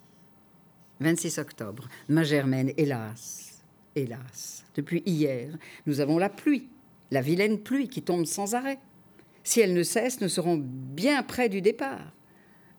[1.03, 1.87] 26 octobre.
[2.07, 3.61] Ma Germaine, hélas,
[3.95, 5.49] hélas, depuis hier,
[5.85, 6.69] nous avons la pluie,
[7.11, 8.79] la vilaine pluie qui tombe sans arrêt.
[9.43, 12.13] Si elle ne cesse, nous serons bien près du départ.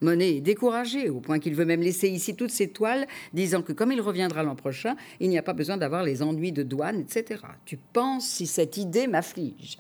[0.01, 3.73] Monet est découragé, au point qu'il veut même laisser ici toutes ses toiles, disant que
[3.73, 7.01] comme il reviendra l'an prochain, il n'y a pas besoin d'avoir les ennuis de douane,
[7.01, 7.43] etc.
[7.65, 9.79] Tu penses si cette idée m'afflige?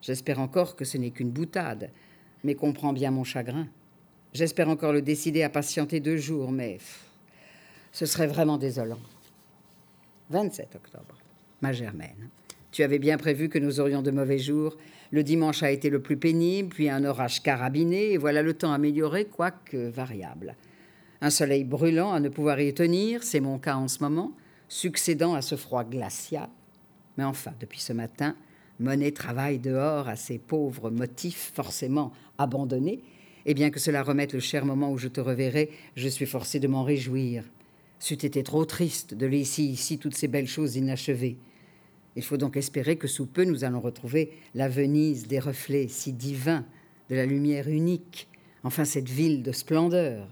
[0.00, 1.90] J'espère encore que ce n'est qu'une boutade,
[2.42, 3.68] mais comprends bien mon chagrin.
[4.32, 6.78] J'espère encore le décider à patienter deux jours, mais
[7.94, 8.98] ce serait vraiment désolant.
[10.30, 11.16] 27 octobre.
[11.62, 12.28] Ma Germaine,
[12.72, 14.76] tu avais bien prévu que nous aurions de mauvais jours,
[15.12, 18.72] le dimanche a été le plus pénible, puis un orage carabiné, et voilà le temps
[18.72, 20.56] amélioré, quoique variable.
[21.20, 24.32] Un soleil brûlant à ne pouvoir y tenir, c'est mon cas en ce moment,
[24.68, 26.48] succédant à ce froid glacial.
[27.16, 28.34] Mais enfin, depuis ce matin,
[28.80, 33.04] Monet travaille dehors à ses pauvres motifs forcément abandonnés,
[33.46, 36.58] et bien que cela remette le cher moment où je te reverrai, je suis forcé
[36.58, 37.44] de m'en réjouir.
[37.98, 41.36] C'eût été trop triste de laisser ici toutes ces belles choses inachevées.
[42.16, 46.12] Il faut donc espérer que sous peu nous allons retrouver la Venise des reflets si
[46.12, 46.64] divins,
[47.10, 48.28] de la lumière unique,
[48.62, 50.28] enfin cette ville de splendeur.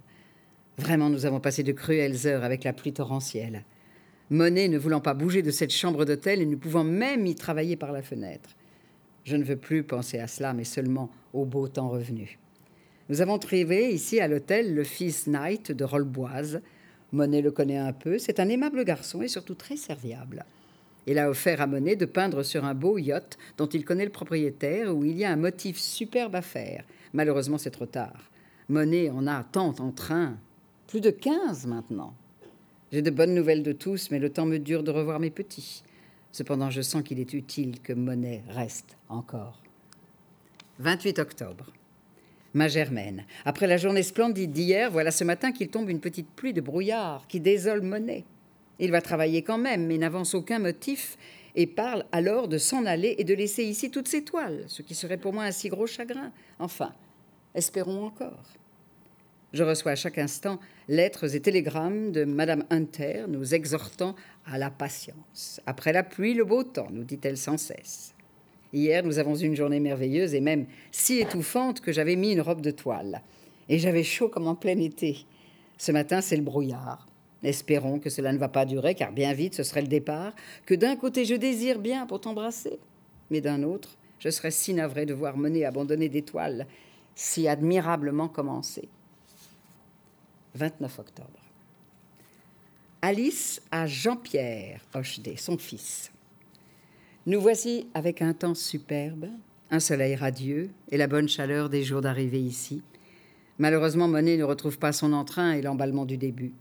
[0.79, 3.65] Vraiment, nous avons passé de cruelles heures avec la pluie torrentielle.
[4.31, 7.77] Monet ne voulant pas bouger de cette chambre d'hôtel et ne pouvant même y travailler
[7.77, 8.51] par la fenêtre.
[9.25, 12.39] Je ne veux plus penser à cela, mais seulement au beau temps revenu.
[13.09, 16.63] Nous avons trouvé ici à l'hôtel le fils Knight de Rolleboise.
[17.13, 20.45] Monet le connaît un peu, c'est un aimable garçon et surtout très serviable.
[21.07, 24.11] Il a offert à Monet de peindre sur un beau yacht dont il connaît le
[24.11, 26.85] propriétaire, où il y a un motif superbe à faire.
[27.13, 28.31] Malheureusement, c'est trop tard.
[28.69, 30.37] Monet en a tant en train.
[30.87, 32.15] Plus de 15 maintenant.
[32.93, 35.83] J'ai de bonnes nouvelles de tous, mais le temps me dure de revoir mes petits.
[36.31, 39.61] Cependant, je sens qu'il est utile que Monet reste encore.
[40.79, 41.73] 28 octobre.
[42.55, 46.53] Ma Germaine, après la journée splendide d'hier, voilà ce matin qu'il tombe une petite pluie
[46.53, 48.25] de brouillard qui désole Monet.
[48.79, 51.17] Il va travailler quand même, mais n'avance aucun motif
[51.55, 54.95] et parle alors de s'en aller et de laisser ici toutes ses toiles, ce qui
[54.95, 56.31] serait pour moi un si gros chagrin.
[56.59, 56.93] Enfin,
[57.55, 58.45] espérons encore.
[59.55, 64.15] Je reçois à chaque instant lettres et télégrammes de Madame Hunter nous exhortant
[64.47, 65.61] à la patience.
[65.67, 68.15] Après la pluie, le beau temps, nous dit-elle sans cesse.
[68.73, 72.41] Hier, nous avons eu une journée merveilleuse et même si étouffante que j'avais mis une
[72.41, 73.23] robe de toile.
[73.69, 75.27] Et j'avais chaud comme en plein été.
[75.77, 77.07] Ce matin, c'est le brouillard.
[77.43, 80.33] Espérons que cela ne va pas durer, car bien vite ce serait le départ,
[80.65, 82.79] que d'un côté je désire bien pour t'embrasser,
[83.31, 86.67] mais d'un autre, je serais si navré de voir mener abandonner des toiles
[87.15, 88.89] si admirablement commencées.
[90.55, 91.29] 29 octobre.
[93.01, 96.13] Alice à Jean-Pierre Hochedet, son fils.
[97.25, 99.29] Nous voici avec un temps superbe,
[99.71, 102.83] un soleil radieux et la bonne chaleur des jours d'arrivée ici.
[103.59, 106.53] Malheureusement, Monet ne retrouve pas son entrain et l'emballement du début.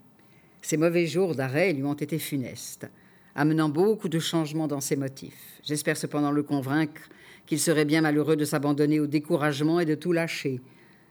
[0.62, 2.88] Ces mauvais jours d'arrêt lui ont été funestes,
[3.34, 5.60] amenant beaucoup de changements dans ses motifs.
[5.64, 7.10] J'espère cependant le convaincre
[7.48, 10.62] qu'il serait bien malheureux de s'abandonner au découragement et de tout lâcher.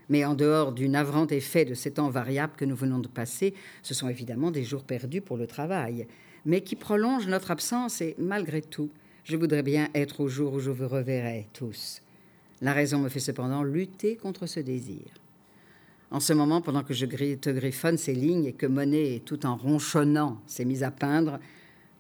[0.09, 3.55] Mais en dehors du navrant effet de ces temps variables que nous venons de passer,
[3.83, 6.07] ce sont évidemment des jours perdus pour le travail,
[6.47, 8.91] mais qui prolongent notre absence et malgré tout,
[9.25, 12.03] je voudrais bien être au jour où je vous reverrai tous.
[12.61, 15.07] La raison me fait cependant lutter contre ce désir.
[16.11, 19.57] En ce moment, pendant que je te griffonne ces lignes et que Monet, tout en
[19.57, 21.39] ronchonnant, s'est mise à peindre,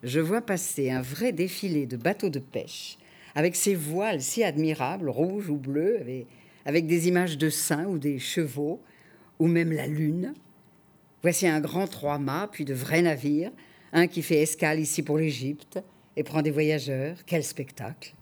[0.02, 2.98] je vois passer un vrai défilé de bateaux de pêche,
[3.34, 6.26] avec ces voiles si admirables, rouges ou bleus, avec,
[6.64, 8.80] avec des images de saints ou des chevaux,
[9.38, 10.34] ou même la lune.
[11.22, 13.52] Voici un grand trois-mâts, puis de vrais navires,
[13.92, 15.80] un qui fait escale ici pour l'Égypte
[16.16, 17.16] et prend des voyageurs.
[17.26, 18.14] Quel spectacle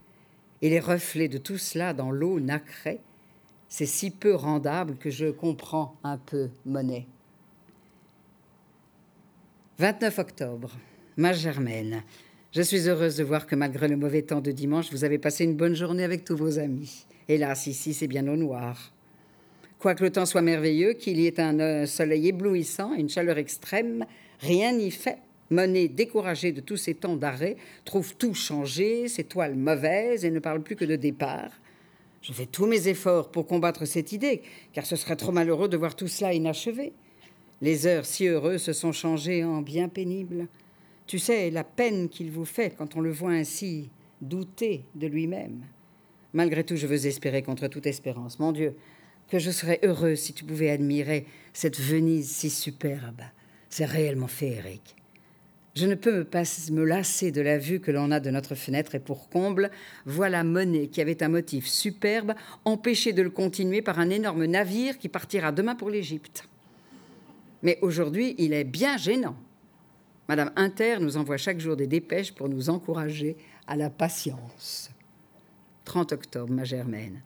[0.63, 3.01] Et les reflets de tout cela dans l'eau nacrée
[3.69, 7.07] c'est si peu rendable que je comprends un peu Monet.
[9.79, 10.73] 29 octobre.
[11.17, 12.03] Ma Germaine,
[12.53, 15.45] je suis heureuse de voir que malgré le mauvais temps de dimanche, vous avez passé
[15.45, 17.05] une bonne journée avec tous vos amis.
[17.29, 18.93] Hélas, ici, c'est bien au noir.
[19.79, 24.07] Quoique le temps soit merveilleux, qu'il y ait un euh, soleil éblouissant, une chaleur extrême,
[24.41, 25.19] rien n'y fait.
[25.51, 30.41] Monet, découragé de tous ces temps d'arrêt, trouve tout changé, ses toiles mauvaises et ne
[30.41, 31.51] parle plus que de départ.
[32.21, 35.77] Je fais tous mes efforts pour combattre cette idée, car ce serait trop malheureux de
[35.77, 36.93] voir tout cela inachevé.
[37.63, 40.49] Les heures si heureuses se sont changées en bien pénibles.
[41.07, 43.89] Tu sais la peine qu'il vous fait quand on le voit ainsi
[44.21, 45.65] douter de lui-même.
[46.35, 48.39] Malgré tout, je veux espérer contre toute espérance.
[48.39, 48.77] Mon Dieu,
[49.29, 53.23] que je serais heureux si tu pouvais admirer cette Venise si superbe.
[53.71, 54.98] C'est réellement féerique.
[55.79, 56.27] Je ne peux
[56.73, 59.71] me lasser de la vue que l'on a de notre fenêtre et pour comble,
[60.07, 64.99] voilà Monet qui avait un motif superbe, empêché de le continuer par un énorme navire
[64.99, 66.49] qui partira demain pour l'Égypte.
[67.63, 69.37] Mais aujourd'hui, il est bien gênant.
[70.29, 73.37] Madame Inter nous envoie chaque jour des dépêches pour nous encourager
[73.69, 74.91] à la patience.
[75.85, 77.23] 30 octobre, ma Germaine.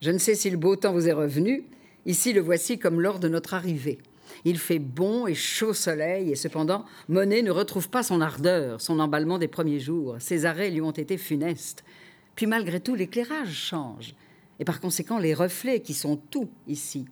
[0.00, 1.64] Je ne sais si le beau temps vous est revenu.
[2.06, 3.98] Ici, le voici comme lors de notre arrivée.
[4.44, 8.98] Il fait bon et chaud soleil, et cependant, Monet ne retrouve pas son ardeur, son
[8.98, 10.16] emballement des premiers jours.
[10.18, 11.84] Ses arrêts lui ont été funestes.
[12.34, 14.14] Puis malgré tout, l'éclairage change,
[14.58, 17.06] et par conséquent les reflets qui sont tout ici.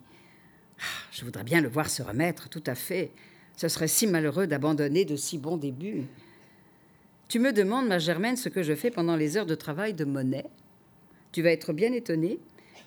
[0.79, 3.11] Ah, je voudrais bien le voir se remettre, tout à fait.
[3.55, 6.05] Ce serait si malheureux d'abandonner de si bons débuts.
[7.27, 10.03] Tu me demandes, ma Germaine, ce que je fais pendant les heures de travail de
[10.03, 10.47] Monet.
[11.31, 12.39] Tu vas être bien étonnée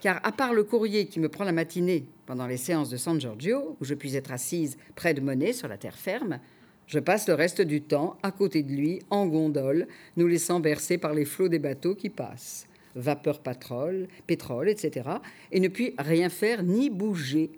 [0.05, 3.19] car à part le courrier qui me prend la matinée pendant les séances de San
[3.19, 6.41] Giorgio, où je puis être assise près de Monet sur la terre ferme,
[6.87, 9.89] je passe le reste du temps à côté de lui, en gondole,
[10.19, 15.09] nous laissant bercer par les flots des bateaux qui passent, vapeur pétrole, pétrole, etc.,
[15.51, 17.51] et ne puis rien faire ni bouger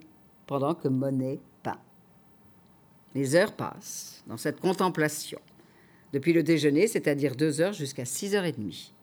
[0.45, 1.81] pendant que Monet peint.
[3.13, 5.41] Les heures passent dans cette contemplation,
[6.13, 8.93] depuis le déjeuner, c'est-à-dire deux heures jusqu'à six heures et demie.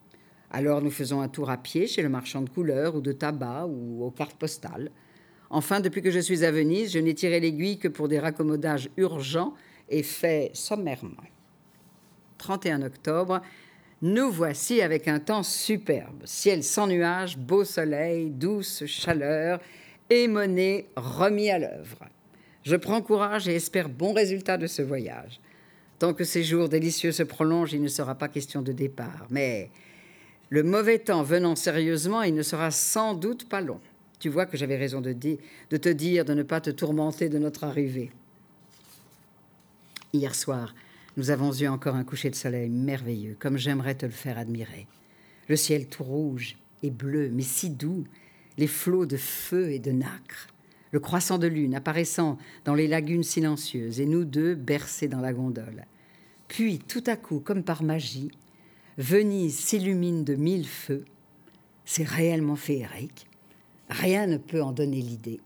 [0.56, 3.66] Alors nous faisons un tour à pied chez le marchand de couleurs ou de tabac
[3.66, 4.92] ou aux cartes postales.
[5.50, 8.88] Enfin, depuis que je suis à Venise, je n'ai tiré l'aiguille que pour des raccommodages
[8.96, 9.54] urgents
[9.88, 11.24] et faits sommairement.
[12.38, 13.42] 31 octobre,
[14.00, 16.22] nous voici avec un temps superbe.
[16.24, 19.58] Ciel sans nuages, beau soleil, douce chaleur
[20.08, 22.04] et monnaie remis à l'œuvre.
[22.62, 25.40] Je prends courage et espère bon résultat de ce voyage.
[25.98, 29.26] Tant que ces jours délicieux se prolongent, il ne sera pas question de départ.
[29.30, 29.70] Mais
[30.50, 33.80] le mauvais temps venant sérieusement, il ne sera sans doute pas long.
[34.18, 37.64] Tu vois que j'avais raison de, te dire de ne pas te tourmenter de notre
[37.64, 38.10] arrivée.
[40.12, 40.74] Hier soir,
[41.16, 44.86] nous avons eu encore un coucher de soleil merveilleux, comme j'aimerais te le faire admirer.
[45.48, 48.04] Le ciel tout rouge et bleu, mais si doux,
[48.56, 50.48] les flots de feu et de nacre,
[50.92, 55.32] le croissant de lune apparaissant dans les lagunes silencieuses, et nous deux bercés dans la
[55.32, 55.84] gondole.
[56.46, 58.30] Puis, tout à coup, comme par magie,
[58.96, 61.04] Venise s'illumine de mille feux.
[61.84, 63.26] C'est réellement féerique.
[63.90, 65.40] Rien ne peut en donner l'idée.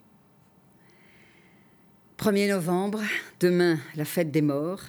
[2.18, 3.00] 1er novembre,
[3.40, 4.82] demain, la fête des morts.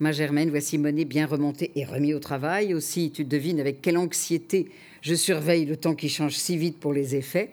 [0.00, 2.72] Ma Germaine, voici Monet bien remontée et remis au travail.
[2.72, 4.70] Aussi, tu devines avec quelle anxiété
[5.02, 7.50] je surveille le temps qui change si vite pour les effets.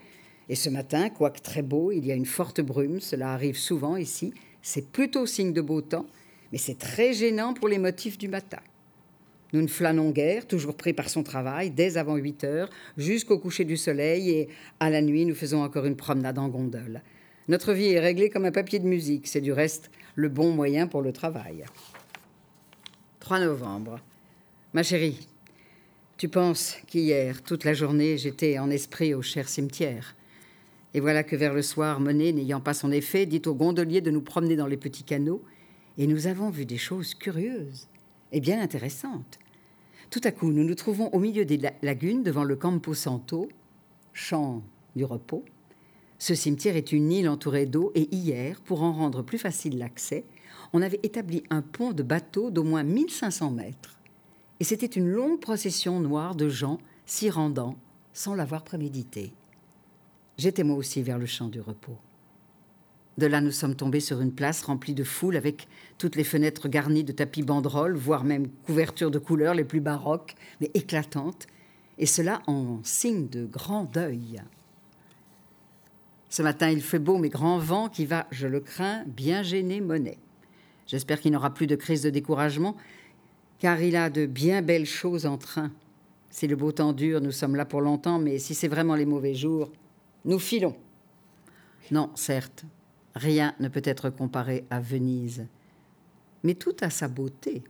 [0.48, 3.02] Et ce matin, quoique très beau, il y a une forte brume.
[3.02, 4.34] Cela arrive souvent ici.
[4.62, 6.08] C'est plutôt signe de beau temps,
[6.54, 8.60] mais c'est très gênant pour les motifs du matin.
[9.52, 13.66] Nous ne flânons guère, toujours pris par son travail, dès avant 8 heures, jusqu'au coucher
[13.66, 17.02] du soleil, et à la nuit, nous faisons encore une promenade en gondole.
[17.48, 19.28] Notre vie est réglée comme un papier de musique.
[19.28, 21.66] C'est du reste le bon moyen pour le travail.
[23.22, 24.00] 3 novembre.
[24.74, 25.28] Ma chérie,
[26.18, 30.16] tu penses qu'hier, toute la journée, j'étais en esprit au cher cimetière.
[30.94, 34.12] Et voilà que vers le soir, Monet, n'ayant pas son effet, dit au gondolier de
[34.12, 35.44] nous promener dans les petits canaux,
[35.98, 37.88] et nous avons vu des choses curieuses
[38.32, 39.40] et bien intéressantes.
[40.10, 43.50] Tout à coup, nous nous trouvons au milieu des lagunes devant le Campo Santo,
[44.14, 44.64] champ
[44.96, 45.44] du repos,
[46.22, 50.26] ce cimetière est une île entourée d'eau et hier, pour en rendre plus facile l'accès,
[50.74, 53.98] on avait établi un pont de bateaux d'au moins 1500 mètres.
[54.60, 57.78] Et c'était une longue procession noire de gens s'y rendant
[58.12, 59.32] sans l'avoir prémédité.
[60.38, 61.98] J'étais moi aussi vers le champ du repos.
[63.18, 65.68] De là, nous sommes tombés sur une place remplie de foule avec
[65.98, 70.36] toutes les fenêtres garnies de tapis banderoles, voire même couvertures de couleurs les plus baroques,
[70.62, 71.48] mais éclatantes,
[71.98, 74.42] et cela en signe de grand deuil.
[76.30, 79.82] Ce matin, il fait beau, mais grand vent qui va, je le crains, bien gêner
[79.82, 80.18] Monet.
[80.88, 82.78] J'espère qu'il n'aura plus de crise de découragement,
[83.58, 85.72] car il a de bien belles choses en train.
[86.30, 89.06] Si le beau temps dure, nous sommes là pour longtemps, mais si c'est vraiment les
[89.06, 89.72] mauvais jours,
[90.26, 90.76] nous filons.
[91.92, 92.64] Non, certes,
[93.20, 95.46] rien ne peut être comparé à Venise,
[96.44, 97.64] mais tout a sa beauté,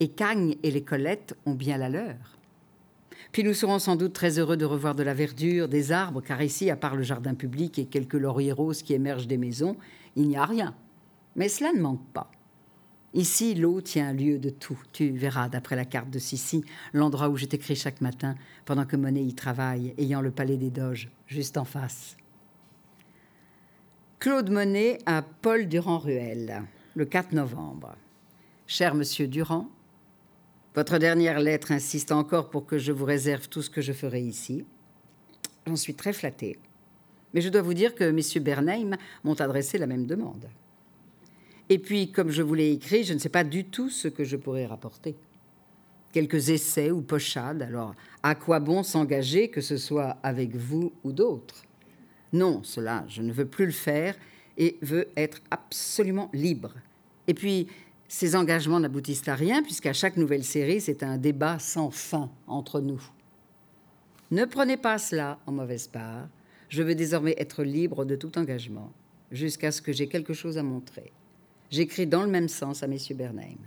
[0.00, 2.38] et Cagne et les Colettes ont bien la leur.
[3.32, 6.42] Puis nous serons sans doute très heureux de revoir de la verdure, des arbres, car
[6.42, 9.76] ici, à part le jardin public et quelques lauriers roses qui émergent des maisons,
[10.16, 10.74] il n'y a rien.
[11.36, 12.30] Mais cela ne manque pas.
[13.14, 14.78] Ici, l'eau tient lieu de tout.
[14.92, 18.96] Tu verras, d'après la carte de Sissi, l'endroit où je t'écris chaque matin, pendant que
[18.96, 22.16] Monet y travaille, ayant le palais des Doges juste en face.
[24.22, 26.62] Claude Monet à Paul Durand-Ruel,
[26.94, 27.96] le 4 novembre.
[28.68, 29.66] Cher monsieur Durand,
[30.76, 34.20] votre dernière lettre insiste encore pour que je vous réserve tout ce que je ferai
[34.20, 34.64] ici.
[35.66, 36.60] J'en suis très flattée.
[37.34, 40.48] Mais je dois vous dire que messieurs Bernheim m'ont adressé la même demande.
[41.68, 44.22] Et puis, comme je vous l'ai écrit, je ne sais pas du tout ce que
[44.22, 45.16] je pourrais rapporter.
[46.12, 51.10] Quelques essais ou pochades, alors à quoi bon s'engager, que ce soit avec vous ou
[51.10, 51.64] d'autres?
[52.32, 54.16] Non, cela, je ne veux plus le faire
[54.56, 56.72] et veux être absolument libre.
[57.26, 57.68] Et puis,
[58.08, 62.80] ces engagements n'aboutissent à rien, puisqu'à chaque nouvelle série, c'est un débat sans fin entre
[62.80, 63.02] nous.
[64.30, 66.28] Ne prenez pas cela en mauvaise part.
[66.68, 68.92] Je veux désormais être libre de tout engagement,
[69.30, 71.12] jusqu'à ce que j'ai quelque chose à montrer.
[71.70, 73.58] J'écris dans le même sens à messieurs Bernheim.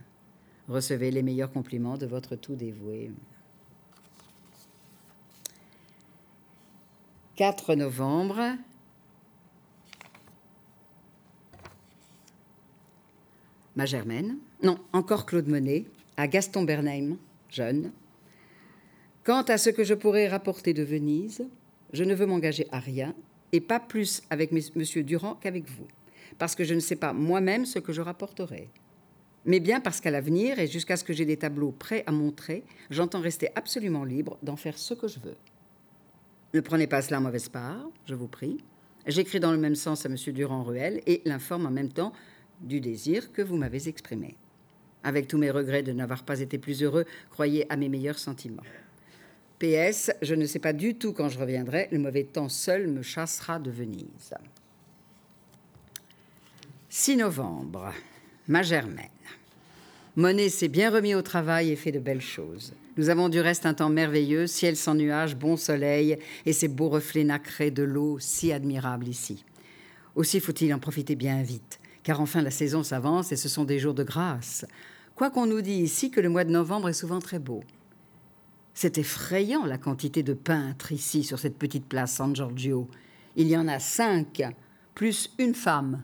[0.68, 3.12] Recevez les meilleurs compliments de votre tout dévoué.
[7.36, 8.56] 4 novembre
[13.76, 17.18] ma Germaine, non, encore Claude Monet, à Gaston Bernheim,
[17.50, 17.92] jeune.
[19.26, 21.46] Quant à ce que je pourrais rapporter de Venise,
[21.92, 23.14] je ne veux m'engager à rien,
[23.52, 25.04] et pas plus avec M.
[25.04, 25.88] Durand qu'avec vous,
[26.38, 28.70] parce que je ne sais pas moi-même ce que je rapporterai.
[29.44, 32.64] Mais bien parce qu'à l'avenir, et jusqu'à ce que j'ai des tableaux prêts à montrer,
[32.90, 35.36] j'entends rester absolument libre d'en faire ce que je veux.
[36.56, 38.64] Ne prenez pas cela en mauvaise part, je vous prie.
[39.06, 40.16] J'écris dans le même sens à M.
[40.16, 42.14] Durand-Ruel et l'informe en même temps
[42.62, 44.38] du désir que vous m'avez exprimé.
[45.04, 48.64] Avec tous mes regrets de n'avoir pas été plus heureux, croyez à mes meilleurs sentiments.
[49.60, 53.02] PS, je ne sais pas du tout quand je reviendrai, le mauvais temps seul me
[53.02, 54.34] chassera de Venise.
[56.88, 57.92] 6 novembre,
[58.48, 58.62] ma.
[60.16, 62.74] Monet s'est bien remis au travail et fait de belles choses.
[62.98, 66.90] Nous avons du reste un temps merveilleux, ciel sans nuages, bon soleil et ces beaux
[66.90, 69.44] reflets nacrés de l'eau si admirables ici.
[70.16, 73.80] Aussi faut-il en profiter bien vite car enfin la saison s'avance et ce sont des
[73.80, 74.64] jours de grâce.
[75.16, 77.64] Quoi qu'on nous dit ici que le mois de novembre est souvent très beau.
[78.76, 82.88] C'est effrayant la quantité de peintres ici sur cette petite place San Giorgio.
[83.36, 84.44] Il y en a cinq,
[84.94, 86.04] plus une femme.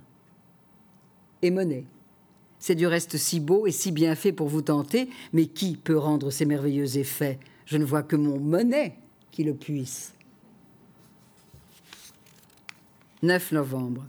[1.44, 1.86] Et Monet.
[2.62, 5.98] C'est du reste si beau et si bien fait pour vous tenter, mais qui peut
[5.98, 7.40] rendre ces merveilleux effets?
[7.66, 8.94] Je ne vois que mon Monet
[9.32, 10.14] qui le puisse.
[13.24, 14.06] 9 novembre.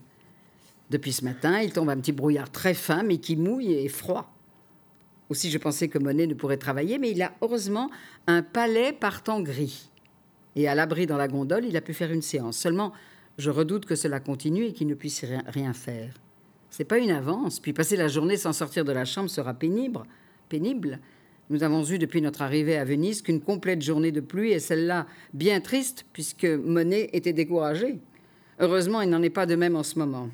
[0.91, 4.31] Depuis ce matin, il tombe un petit brouillard très fin, mais qui mouille et froid.
[5.31, 7.91] Aussi, je pensais que Monet ne pourrait travailler, mais il a heureusement
[8.27, 9.89] un palais partant gris.
[10.57, 12.59] Et à l'abri dans la gondole, il a pu faire une séance.
[12.59, 12.93] Seulement,
[13.39, 16.13] je redoute que cela continue et qu'il ne puisse rien faire.
[16.73, 17.61] C'est pas une avance.
[17.61, 20.01] Puis passer la journée sans sortir de la chambre sera pénible.
[20.49, 21.01] Pénible.
[21.51, 25.07] Nous avons eu depuis notre arrivée à Venise qu'une complète journée de pluie et celle-là
[25.35, 27.99] bien triste puisque Monet était découragé.
[28.59, 30.31] Heureusement, il n'en est pas de même en ce moment.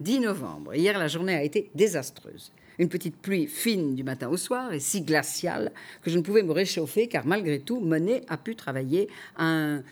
[0.00, 0.74] 10 novembre.
[0.74, 2.50] Hier, la journée a été désastreuse.
[2.80, 5.70] Une petite pluie fine du matin au soir et si glaciale
[6.02, 9.84] que je ne pouvais me réchauffer car malgré tout, Monet a pu travailler à un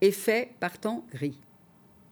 [0.00, 1.40] effet partant gris.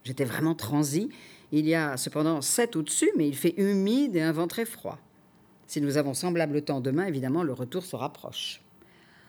[0.03, 1.09] J'étais vraiment transi
[1.53, 4.97] il y a cependant sept au-dessus, mais il fait humide et un vent très froid.
[5.67, 8.59] Si nous avons semblable temps demain, évidemment, le retour se rapproche.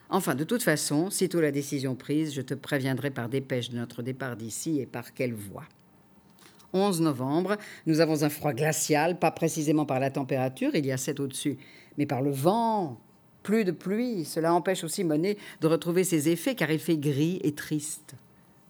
[0.09, 4.03] Enfin, de toute façon, sitôt la décision prise, je te préviendrai par dépêche de notre
[4.03, 5.65] départ d'ici et par quelle voie.
[6.73, 10.97] 11 novembre, nous avons un froid glacial, pas précisément par la température, il y a
[10.97, 11.59] 7 au-dessus,
[11.99, 12.99] mais par le vent.
[13.43, 17.39] Plus de pluie, cela empêche aussi Monet de retrouver ses effets car il fait gris
[17.45, 18.15] et triste.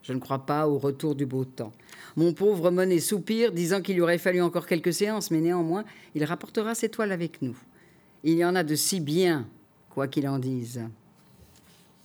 [0.04, 1.72] Je ne crois pas au retour du beau temps.
[2.16, 5.84] Mon pauvre Monet soupire, disant qu'il lui aurait fallu encore quelques séances, mais néanmoins,
[6.14, 7.56] il rapportera ses toiles avec nous.
[8.22, 9.48] Il y en a de si bien,
[9.88, 10.82] quoi qu'il en dise.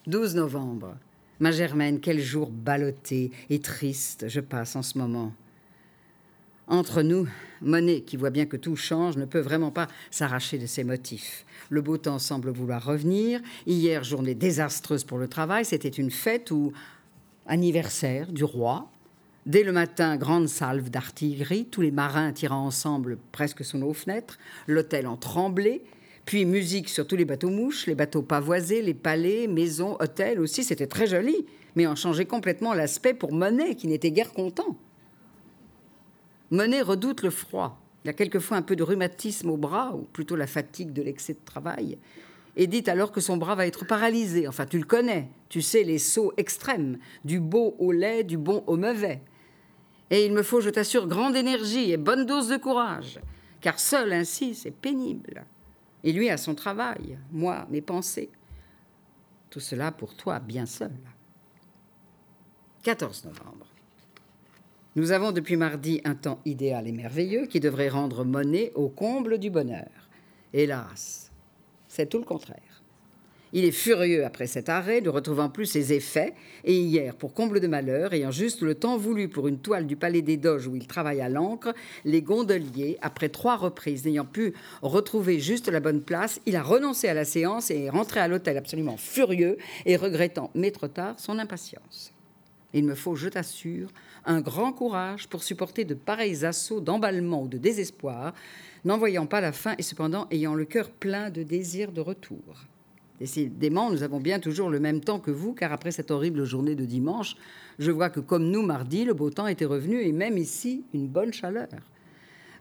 [0.08, 0.96] 12 novembre.
[1.42, 5.34] Ma Germaine, quel jour ballotté et triste je passe en ce moment.
[6.68, 7.28] Entre nous,
[7.62, 11.46] Monet, qui voit bien que tout change, ne peut vraiment pas s'arracher de ses motifs.
[11.70, 13.42] Le beau temps semble vouloir revenir.
[13.66, 16.72] Hier, journée désastreuse pour le travail, c'était une fête où
[17.50, 18.90] anniversaire du roi.
[19.46, 24.38] Dès le matin, grande salve d'artillerie, tous les marins tirant ensemble presque sous nos fenêtres,
[24.68, 25.82] l'hôtel en tremblait,
[26.26, 30.64] puis musique sur tous les bateaux mouches, les bateaux pavoisés, les palais, maisons, hôtels aussi,
[30.64, 31.46] c'était très joli,
[31.76, 34.78] mais en changeait complètement l'aspect pour Monet, qui n'était guère content.
[36.52, 37.82] Monet redoute le froid.
[38.06, 41.34] Il a quelquefois un peu de rhumatisme au bras, ou plutôt la fatigue de l'excès
[41.34, 41.98] de travail
[42.60, 44.46] et dit alors que son bras va être paralysé.
[44.46, 48.66] Enfin, tu le connais, tu sais les sauts extrêmes, du beau au laid, du bon
[48.68, 49.22] au mauvais.
[50.10, 53.22] Et il me faut, je t'assure, grande énergie et bonne dose de courage,
[53.62, 55.46] car seul ainsi, c'est pénible.
[56.04, 58.30] Et lui a son travail, moi, mes pensées.
[59.50, 60.92] Tout cela pour toi, bien seul.
[62.84, 63.68] 14 novembre.
[64.98, 69.38] Nous avons depuis mardi un temps idéal et merveilleux qui devrait rendre monnaie au comble
[69.38, 69.88] du bonheur.
[70.52, 71.29] Hélas,
[71.90, 72.80] c'est tout le contraire.
[73.52, 77.60] Il est furieux après cet arrêt, ne retrouvant plus ses effets, et hier, pour comble
[77.60, 80.76] de malheur, ayant juste le temps voulu pour une toile du Palais des Doges où
[80.76, 81.74] il travaille à l'encre,
[82.06, 87.08] les gondoliers, après trois reprises, n'ayant pu retrouver juste la bonne place, il a renoncé
[87.08, 91.16] à la séance et est rentré à l'hôtel absolument furieux et regrettant, mais trop tard,
[91.20, 92.14] son impatience.
[92.74, 93.90] Il me faut, je t'assure,
[94.26, 98.34] un grand courage pour supporter de pareils assauts d'emballement ou de désespoir,
[98.86, 102.66] n'en voyant pas la fin et cependant ayant le cœur plein de désir de retour.
[103.20, 106.76] Décidément, nous avons bien toujours le même temps que vous, car après cette horrible journée
[106.76, 107.36] de dimanche,
[107.78, 111.08] je vois que comme nous, mardi, le beau temps était revenu et même ici, une
[111.08, 111.68] bonne chaleur.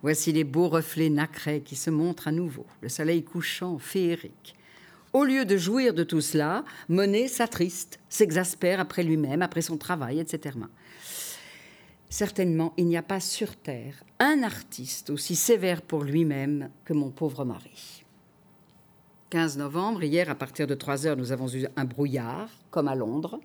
[0.03, 4.57] Voici les beaux reflets nacrés qui se montrent à nouveau, le soleil couchant, féerique.
[5.13, 10.21] Au lieu de jouir de tout cela, Monet s'attriste, s'exaspère après lui-même, après son travail,
[10.21, 10.57] etc.
[12.11, 17.11] Certainement, il n'y a pas sur Terre un artiste aussi sévère pour lui-même que mon
[17.11, 18.05] pauvre mari.
[19.31, 22.95] 15 novembre, hier, à partir de 3 heures, nous avons eu un brouillard, comme à
[22.95, 23.39] Londres.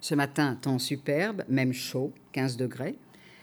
[0.00, 2.96] Ce matin, temps superbe, même chaud, 15 degrés.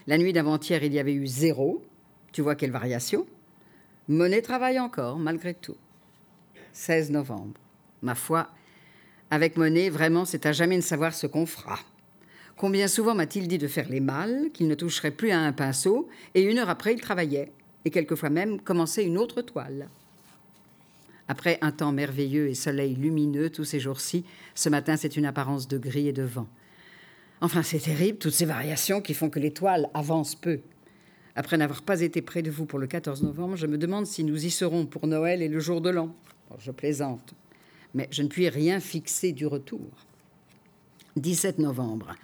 [0.08, 1.84] La nuit d'avant-hier, il y avait eu zéro.
[2.32, 3.24] Tu vois quelle variation
[4.08, 5.76] Monet travaille encore, malgré tout.
[6.72, 7.60] 16 novembre.
[8.02, 8.48] Ma foi,
[9.30, 11.78] avec Monet, vraiment, c'est à jamais de savoir ce qu'on fera.
[12.56, 16.08] Combien souvent m'a-t-il dit de faire les mâles, qu'il ne toucherait plus à un pinceau,
[16.34, 17.52] et une heure après, il travaillait,
[17.84, 19.88] et quelquefois même commençait une autre toile.
[21.28, 25.68] Après un temps merveilleux et soleil lumineux tous ces jours-ci, ce matin, c'est une apparence
[25.68, 26.46] de gris et de vent.
[27.42, 30.60] Enfin, c'est terrible, toutes ces variations qui font que les toiles avancent peu.
[31.34, 34.24] Après n'avoir pas été près de vous pour le 14 novembre, je me demande si
[34.24, 36.14] nous y serons pour Noël et le jour de l'an.
[36.58, 37.34] je plaisante,
[37.92, 39.90] mais je ne puis rien fixer du retour.
[41.16, 42.14] 17 novembre.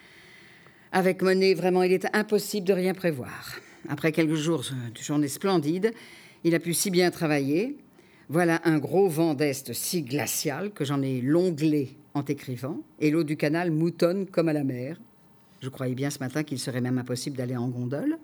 [0.94, 3.56] Avec Monet, vraiment, il est impossible de rien prévoir.
[3.88, 4.62] Après quelques jours
[4.94, 5.90] de journée splendide,
[6.44, 7.78] il a pu si bien travailler.
[8.28, 13.24] Voilà un gros vent d'Est si glacial que j'en ai longlé en t'écrivant, et l'eau
[13.24, 15.00] du canal moutonne comme à la mer.
[15.62, 18.18] Je croyais bien ce matin qu'il serait même impossible d'aller en gondole,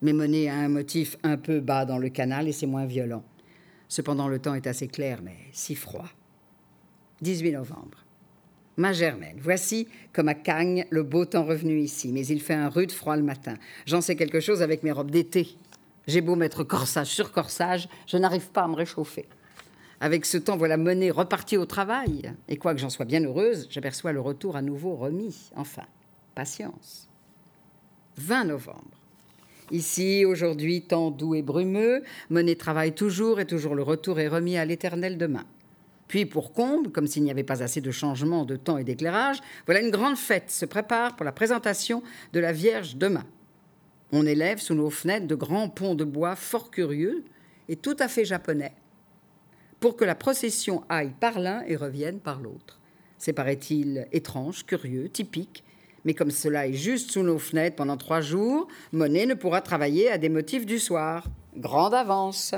[0.00, 3.24] mais Monet a un motif un peu bas dans le canal et c'est moins violent.
[3.88, 6.08] Cependant, le temps est assez clair, mais si froid.
[7.22, 8.04] 18 novembre.
[8.76, 12.68] Ma Germaine, voici comme à Cagnes le beau temps revenu ici, mais il fait un
[12.68, 13.54] rude froid le matin.
[13.86, 15.56] J'en sais quelque chose avec mes robes d'été.
[16.08, 19.26] J'ai beau mettre corsage sur corsage, je n'arrive pas à me réchauffer.
[20.00, 22.32] Avec ce temps, voilà Monnaie repartie au travail.
[22.48, 25.50] Et quoique j'en sois bien heureuse, j'aperçois le retour à nouveau remis.
[25.54, 25.84] Enfin,
[26.34, 27.08] patience.
[28.16, 28.98] 20 novembre.
[29.70, 34.58] Ici, aujourd'hui, temps doux et brumeux, Monet travaille toujours et toujours le retour est remis
[34.58, 35.44] à l'éternel demain.
[36.08, 39.40] Puis, pour comble, comme s'il n'y avait pas assez de changement de temps et d'éclairage,
[39.66, 42.02] voilà une grande fête se prépare pour la présentation
[42.32, 43.24] de la Vierge demain.
[44.12, 47.24] On élève sous nos fenêtres de grands ponts de bois fort curieux
[47.68, 48.74] et tout à fait japonais,
[49.80, 52.78] pour que la procession aille par l'un et revienne par l'autre.
[53.18, 55.64] C'est, paraît-il, étrange, curieux, typique,
[56.04, 60.10] mais comme cela est juste sous nos fenêtres pendant trois jours, Monet ne pourra travailler
[60.10, 61.26] à des motifs du soir.
[61.56, 62.54] Grande avance.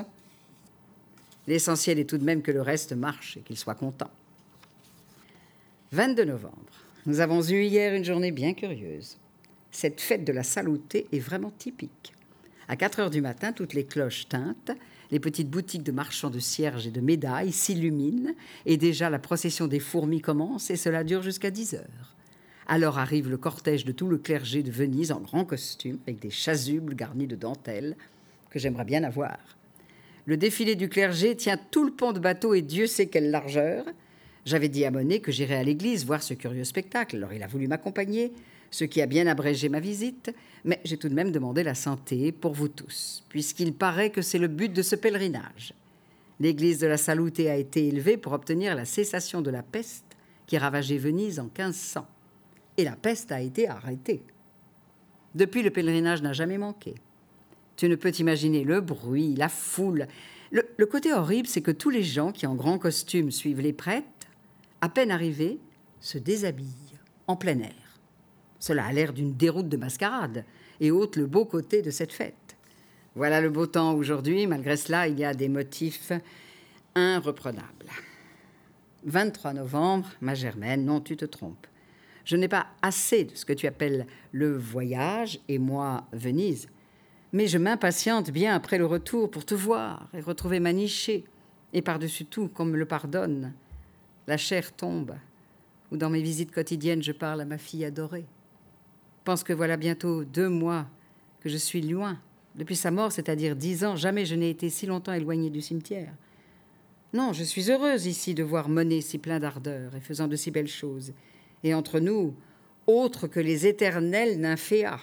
[1.47, 4.11] L'essentiel est tout de même que le reste marche et qu'il soit content.
[5.93, 6.55] 22 novembre.
[7.07, 9.17] Nous avons eu hier une journée bien curieuse.
[9.71, 12.13] Cette fête de la saluté est vraiment typique.
[12.69, 14.73] À 4 heures du matin, toutes les cloches tintent,
[15.13, 18.35] les petites boutiques de marchands de cierges et de médailles s'illuminent,
[18.65, 22.15] et déjà la procession des fourmis commence, et cela dure jusqu'à 10 heures.
[22.67, 26.31] Alors arrive le cortège de tout le clergé de Venise en grand costume, avec des
[26.31, 27.97] chasubles garnis de dentelles,
[28.51, 29.39] que j'aimerais bien avoir.
[30.27, 33.85] Le défilé du clergé tient tout le pont de bateau et Dieu sait quelle largeur.
[34.45, 37.47] J'avais dit à Monet que j'irais à l'église voir ce curieux spectacle, alors il a
[37.47, 38.33] voulu m'accompagner,
[38.73, 42.33] ce qui a bien abrégé ma visite, mais j'ai tout de même demandé la santé
[42.33, 45.75] pour vous tous, puisqu'il paraît que c'est le but de ce pèlerinage.
[46.41, 50.05] L'église de la Saluté a été élevée pour obtenir la cessation de la peste
[50.47, 52.07] qui ravageait Venise en 1500.
[52.77, 54.23] Et la peste a été arrêtée.
[55.35, 56.95] Depuis, le pèlerinage n'a jamais manqué.
[57.77, 60.07] Tu ne peux t'imaginer le bruit, la foule.
[60.51, 64.07] Le, côté horrible, c'est que tous les gens qui en grand costume suivent les prêtres,
[64.81, 65.59] à peine arrivés,
[66.01, 67.99] se déshabillent en plein air.
[68.59, 70.45] Cela a l'air d'une déroute de mascarade
[70.81, 72.57] et ôte le beau côté de cette fête.
[73.15, 76.13] Voilà le beau temps aujourd'hui, malgré cela, il y a des motifs
[76.95, 77.91] irreprenables.
[79.05, 81.67] 23 novembre, ma Germaine, non, tu te trompes.
[82.25, 86.69] Je n'ai pas assez de ce que tu appelles le voyage, et moi, Venise,
[87.37, 91.27] mais je m'impatiente bien après le retour pour te voir et retrouver ma nichée,
[91.75, 93.53] et par-dessus tout qu'on me le pardonne.
[94.27, 95.15] La chair tombe,
[95.93, 98.25] ou dans mes visites quotidiennes je parle à ma fille adorée.
[99.25, 100.87] Pense que voilà bientôt deux mois
[101.41, 102.19] que je suis loin.
[102.55, 106.15] Depuis sa mort, c'est-à-dire dix ans, jamais je n'ai été si longtemps éloignée du cimetière.
[107.13, 110.51] Non, je suis heureuse ici de voir Monet si plein d'ardeur et faisant de si
[110.51, 111.13] belles choses.
[111.65, 112.35] Et entre nous,
[112.87, 115.01] autres que les éternels nymphéas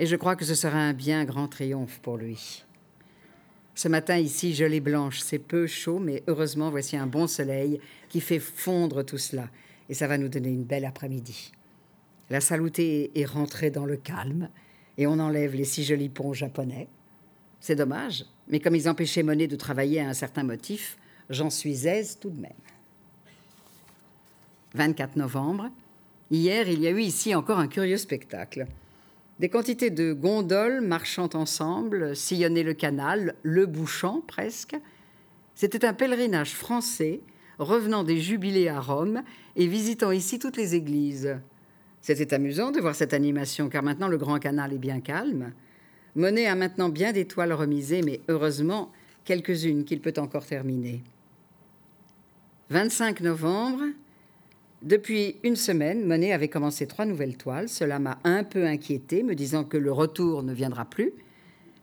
[0.00, 2.64] et je crois que ce sera un bien grand triomphe pour lui.
[3.74, 7.78] Ce matin ici, gelée blanche, c'est peu chaud, mais heureusement, voici un bon soleil
[8.08, 9.50] qui fait fondre tout cela,
[9.90, 11.52] et ça va nous donner une belle après-midi.
[12.30, 14.48] La saluté est rentrée dans le calme,
[14.96, 16.88] et on enlève les si jolis ponts japonais.
[17.60, 20.96] C'est dommage, mais comme ils empêchaient Monet de travailler à un certain motif,
[21.28, 22.52] j'en suis aise tout de même.
[24.72, 25.68] 24 novembre.
[26.30, 28.66] Hier, il y a eu ici encore un curieux spectacle.
[29.40, 34.76] Des quantités de gondoles marchant ensemble sillonnaient le canal, le bouchant presque.
[35.54, 37.22] C'était un pèlerinage français
[37.58, 39.22] revenant des jubilés à Rome
[39.56, 41.38] et visitant ici toutes les églises.
[42.02, 45.54] C'était amusant de voir cette animation car maintenant le grand canal est bien calme.
[46.16, 48.92] Monet a maintenant bien d'étoiles remisées, mais heureusement
[49.24, 51.02] quelques-unes qu'il peut encore terminer.
[52.68, 53.84] 25 novembre,
[54.82, 57.68] depuis une semaine, Monet avait commencé trois nouvelles toiles.
[57.68, 61.12] Cela m'a un peu inquiété, me disant que le retour ne viendra plus.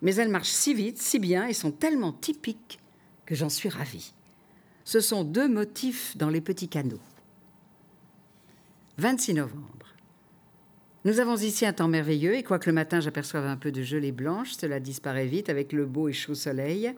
[0.01, 2.79] Mais elles marchent si vite, si bien et sont tellement typiques
[3.25, 4.13] que j'en suis ravie.
[4.83, 7.01] Ce sont deux motifs dans les petits canaux.
[8.97, 9.93] 26 novembre.
[11.05, 14.11] Nous avons ici un temps merveilleux et quoique le matin j'aperçoive un peu de gelée
[14.11, 16.93] blanche, cela disparaît vite avec le beau et chaud soleil.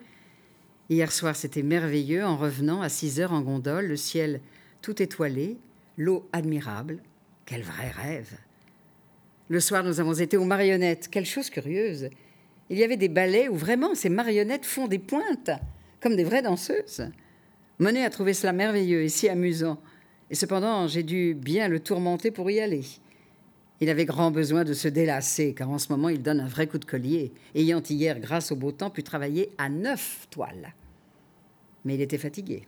[0.89, 4.39] Hier soir c'était merveilleux en revenant à 6 heures en gondole, le ciel
[4.81, 5.57] tout étoilé,
[5.99, 7.03] l'eau admirable.
[7.45, 8.31] Quel vrai rêve.
[9.49, 11.09] Le soir, nous avons été aux marionnettes.
[11.09, 12.09] Quelle chose curieuse.
[12.69, 15.51] Il y avait des ballets où vraiment ces marionnettes font des pointes,
[15.99, 17.09] comme des vraies danseuses.
[17.79, 19.79] Monet a trouvé cela merveilleux et si amusant.
[20.29, 22.85] Et cependant, j'ai dû bien le tourmenter pour y aller.
[23.81, 26.67] Il avait grand besoin de se délasser, car en ce moment, il donne un vrai
[26.67, 30.73] coup de collier, ayant hier, grâce au beau temps, pu travailler à neuf toiles.
[31.85, 32.63] Mais il était fatigué.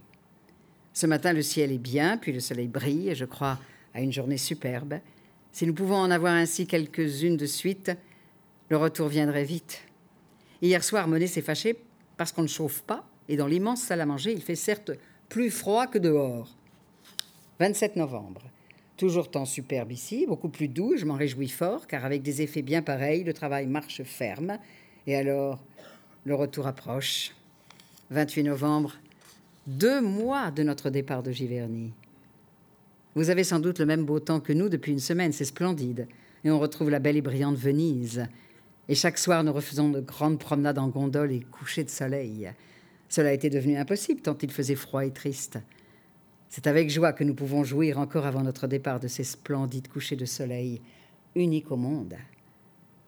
[0.93, 3.59] Ce matin, le ciel est bien, puis le soleil brille, et je crois
[3.93, 4.99] à une journée superbe.
[5.51, 7.91] Si nous pouvons en avoir ainsi quelques-unes de suite,
[8.69, 9.81] le retour viendrait vite.
[10.61, 11.77] Hier soir, Monet s'est fâché
[12.17, 14.91] parce qu'on ne chauffe pas, et dans l'immense salle à manger, il fait certes
[15.29, 16.55] plus froid que dehors.
[17.59, 18.41] 27 novembre.
[18.97, 22.61] Toujours temps superbe ici, beaucoup plus doux, je m'en réjouis fort, car avec des effets
[22.61, 24.57] bien pareils, le travail marche ferme.
[25.07, 25.59] Et alors,
[26.25, 27.31] le retour approche.
[28.11, 28.97] 28 novembre,
[29.77, 31.93] deux mois de notre départ de Giverny.
[33.15, 36.07] Vous avez sans doute le même beau temps que nous depuis une semaine, c'est splendide.
[36.43, 38.25] Et on retrouve la belle et brillante Venise.
[38.89, 42.51] Et chaque soir, nous refaisons de grandes promenades en gondole et couchers de soleil.
[43.07, 45.59] Cela était devenu impossible tant il faisait froid et triste.
[46.49, 50.17] C'est avec joie que nous pouvons jouir encore avant notre départ de ces splendides couchers
[50.17, 50.81] de soleil,
[51.35, 52.15] uniques au monde.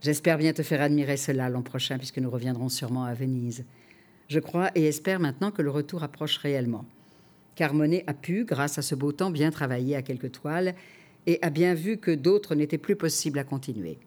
[0.02, 3.66] J'espère bien te faire admirer cela l'an prochain, puisque nous reviendrons sûrement à Venise.
[4.28, 6.86] Je crois et espère maintenant que le retour approche réellement.
[7.56, 10.74] Car Monet a pu, grâce à ce beau temps, bien travailler à quelques toiles
[11.28, 13.98] et a bien vu que d'autres n'étaient plus possibles à continuer.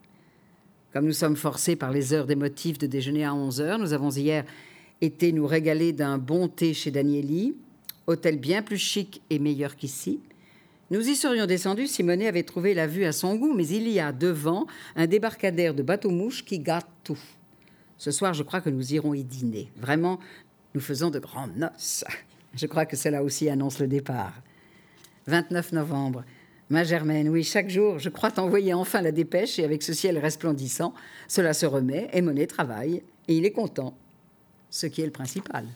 [0.92, 3.92] Comme nous sommes forcés par les heures des motifs de déjeuner à 11 heures, nous
[3.92, 4.44] avons hier
[5.00, 7.54] été nous régaler d'un bon thé chez Danieli,
[8.06, 10.20] hôtel bien plus chic et meilleur qu'ici.
[10.90, 13.88] Nous y serions descendus si Monet avait trouvé la vue à son goût, mais il
[13.88, 17.18] y a devant un débarcadère de bateaux-mouches qui gâte tout.
[17.99, 19.70] Ce soir, je crois que nous irons y dîner.
[19.76, 20.18] Vraiment,
[20.74, 22.05] nous faisons de grandes noces.
[22.55, 24.32] Je crois que cela aussi annonce le départ.
[25.26, 26.24] 29 novembre.
[26.70, 30.18] Ma Germaine, oui, chaque jour, je crois t'envoyer enfin la dépêche et avec ce ciel
[30.18, 30.94] resplendissant,
[31.28, 33.94] cela se remet et Monet travaille et il est content,
[34.70, 35.66] ce qui est le principal.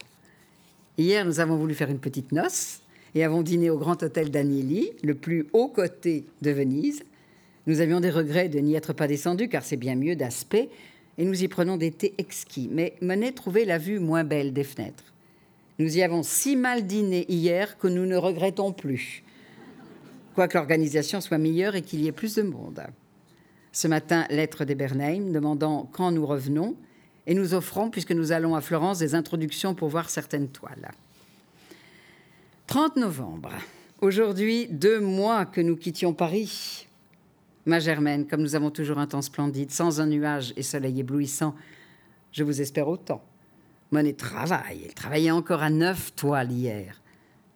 [0.98, 2.80] Hier, nous avons voulu faire une petite noce
[3.14, 7.02] et avons dîné au grand hôtel d'Agnelli, le plus haut côté de Venise.
[7.66, 10.70] Nous avions des regrets de n'y être pas descendus car c'est bien mieux d'aspect
[11.20, 12.70] et nous y prenons des thés exquis.
[12.72, 15.04] Mais Monet trouvait la vue moins belle des fenêtres.
[15.78, 19.22] Nous y avons si mal dîné hier que nous ne regrettons plus,
[20.34, 22.80] quoique l'organisation soit meilleure et qu'il y ait plus de monde.
[23.70, 26.74] Ce matin, lettre des Bernheim demandant quand nous revenons
[27.26, 30.90] et nous offrons, puisque nous allons à Florence, des introductions pour voir certaines toiles.
[32.66, 33.52] 30 novembre.
[34.00, 36.86] Aujourd'hui, deux mois que nous quittions Paris.
[37.66, 41.54] Ma Germaine, comme nous avons toujours un temps splendide, sans un nuage et soleil éblouissant,
[42.32, 43.22] je vous espère autant.
[43.90, 44.82] Monet travaille.
[44.86, 47.00] Elle travaillait encore à neuf toiles hier.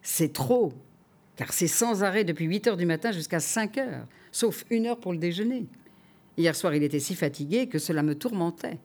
[0.01, 0.73] C'est trop,
[1.35, 4.99] car c'est sans arrêt depuis 8 heures du matin jusqu'à 5 heures, sauf une heure
[4.99, 5.65] pour le déjeuner.
[6.37, 8.77] Hier soir, il était si fatigué que cela me tourmentait.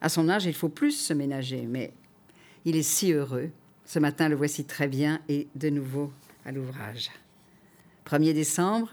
[0.00, 1.92] À son âge, il faut plus se ménager, mais
[2.64, 3.50] il est si heureux.
[3.84, 6.12] Ce matin, le voici très bien et de nouveau
[6.44, 7.10] à l'ouvrage.
[8.06, 8.92] 1er décembre,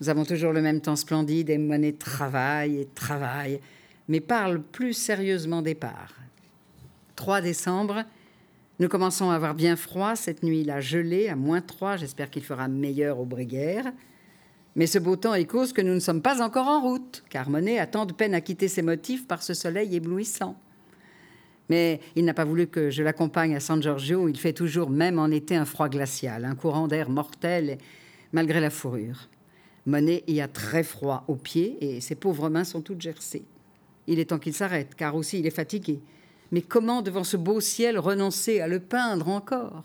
[0.00, 3.60] nous avons toujours le même temps splendide et Monet travaille et travaille,
[4.08, 6.14] mais parle plus sérieusement des parts.
[7.16, 8.04] 3 décembre,
[8.80, 10.16] nous commençons à avoir bien froid.
[10.16, 11.96] Cette nuit, il a gelé à moins 3.
[11.96, 13.92] J'espère qu'il fera meilleur au Briguères.
[14.74, 17.48] Mais ce beau temps est cause que nous ne sommes pas encore en route, car
[17.48, 20.58] Monet a tant de peine à quitter ses motifs par ce soleil éblouissant.
[21.70, 25.20] Mais il n'a pas voulu que je l'accompagne à San Giorgio, il fait toujours, même
[25.20, 27.78] en été, un froid glacial, un courant d'air mortel,
[28.32, 29.28] malgré la fourrure.
[29.86, 33.44] Monet y a très froid aux pieds et ses pauvres mains sont toutes gercées.
[34.06, 36.00] Il est temps qu'il s'arrête, car aussi il est fatigué.
[36.52, 39.82] Mais comment, devant ce beau ciel, renoncer à le peindre encore?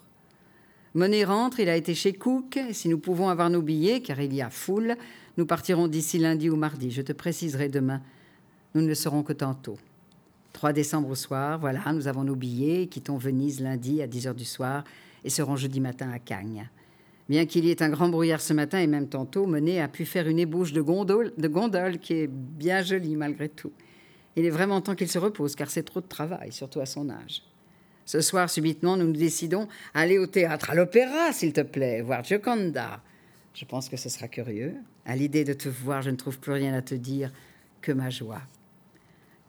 [0.93, 2.59] Monet rentre, il a été chez Cook.
[2.71, 4.95] Si nous pouvons avoir nos billets, car il y a foule,
[5.37, 6.91] nous partirons d'ici lundi ou mardi.
[6.91, 8.01] Je te préciserai demain.
[8.75, 9.77] Nous ne le saurons que tantôt.
[10.53, 14.35] 3 décembre au soir, voilà, nous avons nos billets, quittons Venise lundi à 10 heures
[14.35, 14.83] du soir
[15.23, 16.69] et serons jeudi matin à Cagnes.
[17.29, 20.05] Bien qu'il y ait un grand brouillard ce matin et même tantôt, Monet a pu
[20.05, 23.71] faire une ébauche de gondole, de gondole qui est bien jolie malgré tout.
[24.35, 27.07] Il est vraiment temps qu'il se repose car c'est trop de travail, surtout à son
[27.09, 27.43] âge.
[28.05, 32.01] Ce soir, subitement, nous nous décidons à aller au théâtre, à l'opéra, s'il te plaît,
[32.01, 33.03] voir Gioconda.
[33.53, 34.73] Je pense que ce sera curieux.
[35.05, 37.31] À l'idée de te voir, je ne trouve plus rien à te dire
[37.81, 38.41] que ma joie.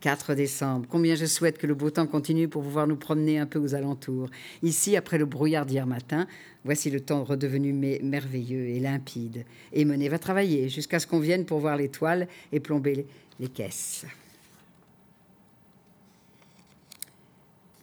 [0.01, 0.87] 4 décembre.
[0.89, 3.75] Combien je souhaite que le beau temps continue pour pouvoir nous promener un peu aux
[3.75, 4.29] alentours.
[4.63, 6.27] Ici, après le brouillard d'hier matin,
[6.65, 9.45] voici le temps redevenu merveilleux et limpide.
[9.73, 13.07] Et Monet va travailler jusqu'à ce qu'on vienne pour voir les toiles et plomber
[13.39, 14.07] les caisses.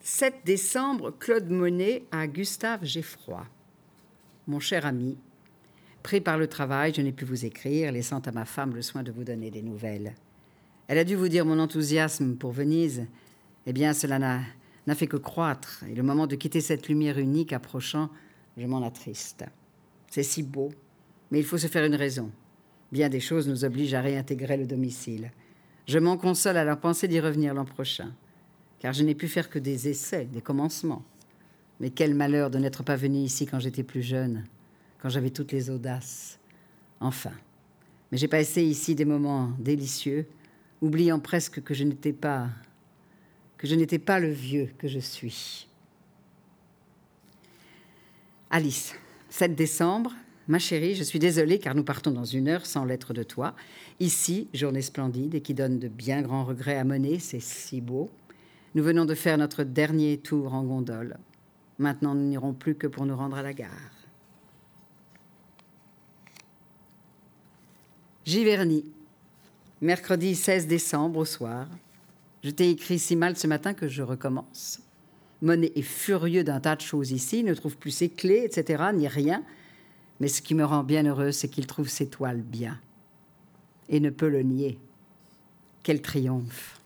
[0.02, 3.46] 7 décembre, Claude Monet à Gustave Geffroy.
[4.48, 5.18] Mon cher ami,
[6.02, 9.04] pris par le travail, je n'ai pu vous écrire, laissant à ma femme le soin
[9.04, 10.16] de vous donner des nouvelles.
[10.88, 13.06] Elle a dû vous dire mon enthousiasme pour Venise.
[13.66, 17.54] Eh bien, cela n'a fait que croître, et le moment de quitter cette lumière unique
[17.54, 18.10] approchant,
[18.58, 19.46] je m'en attriste.
[20.10, 20.72] C'est si beau,
[21.32, 22.32] mais il faut se faire une raison.
[22.92, 25.32] Bien des choses nous obligent à réintégrer le domicile.
[25.88, 28.14] Je m'en console à la pensée d'y revenir l'an prochain
[28.80, 31.04] car je n'ai pu faire que des essais, des commencements.
[31.80, 34.46] Mais quel malheur de n'être pas venu ici quand j'étais plus jeune,
[35.02, 36.40] quand j'avais toutes les audaces.
[37.00, 37.34] Enfin.
[38.12, 40.28] Mais j'ai passé ici des moments délicieux,
[40.82, 42.50] oubliant presque que je n'étais pas
[44.20, 45.68] le vieux que je suis.
[48.50, 48.96] Alice,
[49.30, 50.14] 7 décembre.
[50.48, 53.54] Ma chérie, je suis désolée car nous partons dans une heure sans lettre de toi.
[54.00, 58.10] Ici, journée splendide et qui donne de bien grands regrets à mener, c'est si beau.
[58.74, 61.18] Nous venons de faire notre dernier tour en gondole.
[61.80, 63.92] Maintenant, nous n'irons plus que pour nous rendre à la gare.
[68.24, 68.86] Giverny,
[69.82, 71.68] mercredi 16 décembre au soir.
[72.44, 74.80] Je t'ai écrit si mal ce matin que je recommence.
[75.42, 79.08] Monet est furieux d'un tas de choses ici, ne trouve plus ses clés, etc., ni
[79.08, 79.44] rien.
[80.20, 82.80] Mais ce qui me rend bien heureuse, c'est qu'il trouve ses toiles bien.
[83.90, 84.80] Et ne peut le nier.
[85.84, 86.80] Quel triomphe.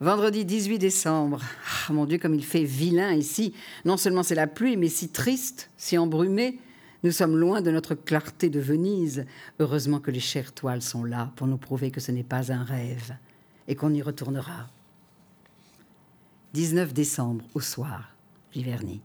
[0.00, 1.40] Vendredi 18 décembre.
[1.88, 3.54] Ah, mon Dieu, comme il fait vilain ici.
[3.84, 6.58] Non seulement c'est la pluie, mais si triste, si embrumé.
[7.04, 9.26] Nous sommes loin de notre clarté de Venise.
[9.60, 12.64] Heureusement que les chères toiles sont là pour nous prouver que ce n'est pas un
[12.64, 13.14] rêve
[13.68, 14.70] et qu'on y retournera.
[16.54, 18.16] 19 décembre, au soir,
[18.52, 19.02] Giverny.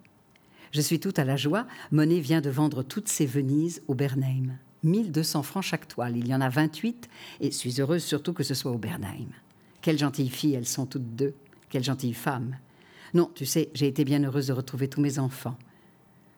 [0.71, 1.67] Je suis tout à la joie.
[1.91, 4.53] Monet vient de vendre toutes ses Venises au Bernheim.
[4.83, 6.15] 1200 francs chaque toile.
[6.15, 7.09] Il y en a 28
[7.41, 9.27] et suis heureuse surtout que ce soit au Bernheim.
[9.81, 11.33] Quelles gentilles filles elles sont toutes deux.
[11.69, 12.55] Quelles gentilles femmes.
[13.13, 15.57] Non, tu sais, j'ai été bien heureuse de retrouver tous mes enfants.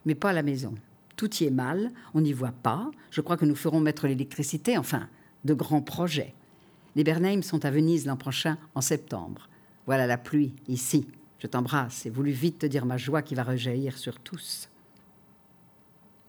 [0.08, 0.74] Mais pas à la maison.
[1.16, 2.90] Tout y est mal, on n'y voit pas.
[3.10, 5.08] Je crois que nous ferons mettre l'électricité, enfin,
[5.46, 6.34] de grands projets.
[6.96, 9.50] Les Bernheim sont à Venise l'an prochain, en septembre.
[9.86, 11.08] Voilà la pluie, ici.
[11.40, 14.70] Je t'embrasse et voulu vite te dire ma joie qui va rejaillir sur tous.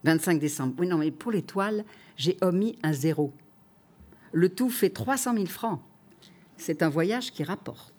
[0.03, 0.73] 25 décembre.
[0.79, 1.85] Oui, non, mais pour l'étoile,
[2.17, 3.33] j'ai omis un zéro.
[4.31, 5.79] Le tout fait 300 000 francs.
[6.57, 7.92] C'est un voyage qui rapporte.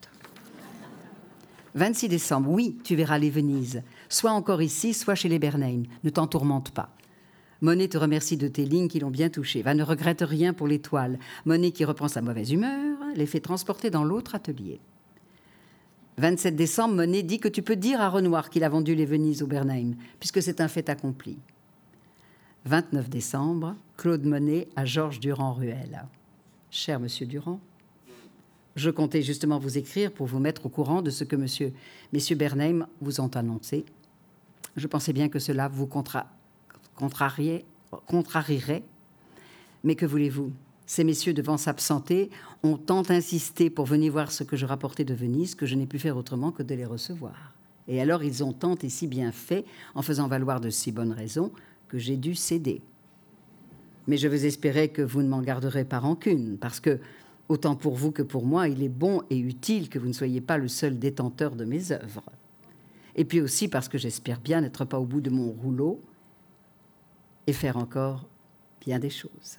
[1.74, 2.50] 26 décembre.
[2.50, 3.82] Oui, tu verras les Venises.
[4.08, 5.84] Soit encore ici, soit chez les Bernheim.
[6.04, 6.94] Ne t'en tourmente pas.
[7.60, 9.62] Monet te remercie de tes lignes qui l'ont bien touché.
[9.62, 11.18] Va ne regrette rien pour l'étoile.
[11.44, 14.80] Monet qui reprend sa mauvaise humeur, les fait transporter dans l'autre atelier.
[16.18, 19.42] 27 décembre, Monet dit que tu peux dire à Renoir qu'il a vendu les Venises
[19.42, 21.38] au Bernheim, puisque c'est un fait accompli.
[22.66, 26.04] 29 décembre, Claude Monet à Georges Durand-Ruel.
[26.70, 27.60] Cher monsieur Durand,
[28.76, 31.72] je comptais justement vous écrire pour vous mettre au courant de ce que monsieur,
[32.12, 33.84] messieurs Bernheim vous ont annoncé.
[34.76, 37.64] Je pensais bien que cela vous contrarierait,
[39.84, 40.52] mais que voulez-vous?
[40.86, 42.30] Ces messieurs, devant s'absenter,
[42.62, 45.86] ont tant insisté pour venir voir ce que je rapportais de Venise que je n'ai
[45.86, 47.54] pu faire autrement que de les recevoir.
[47.88, 49.64] Et alors ils ont tant et si bien fait,
[49.94, 51.52] en faisant valoir de si bonnes raisons,
[51.88, 52.82] que j'ai dû céder.
[54.06, 56.98] Mais je veux espérer que vous ne m'en garderez pas rancune, parce que,
[57.48, 60.40] autant pour vous que pour moi, il est bon et utile que vous ne soyez
[60.40, 62.24] pas le seul détenteur de mes œuvres.
[63.16, 66.00] Et puis aussi parce que j'espère bien n'être pas au bout de mon rouleau
[67.46, 68.26] et faire encore
[68.80, 69.58] bien des choses.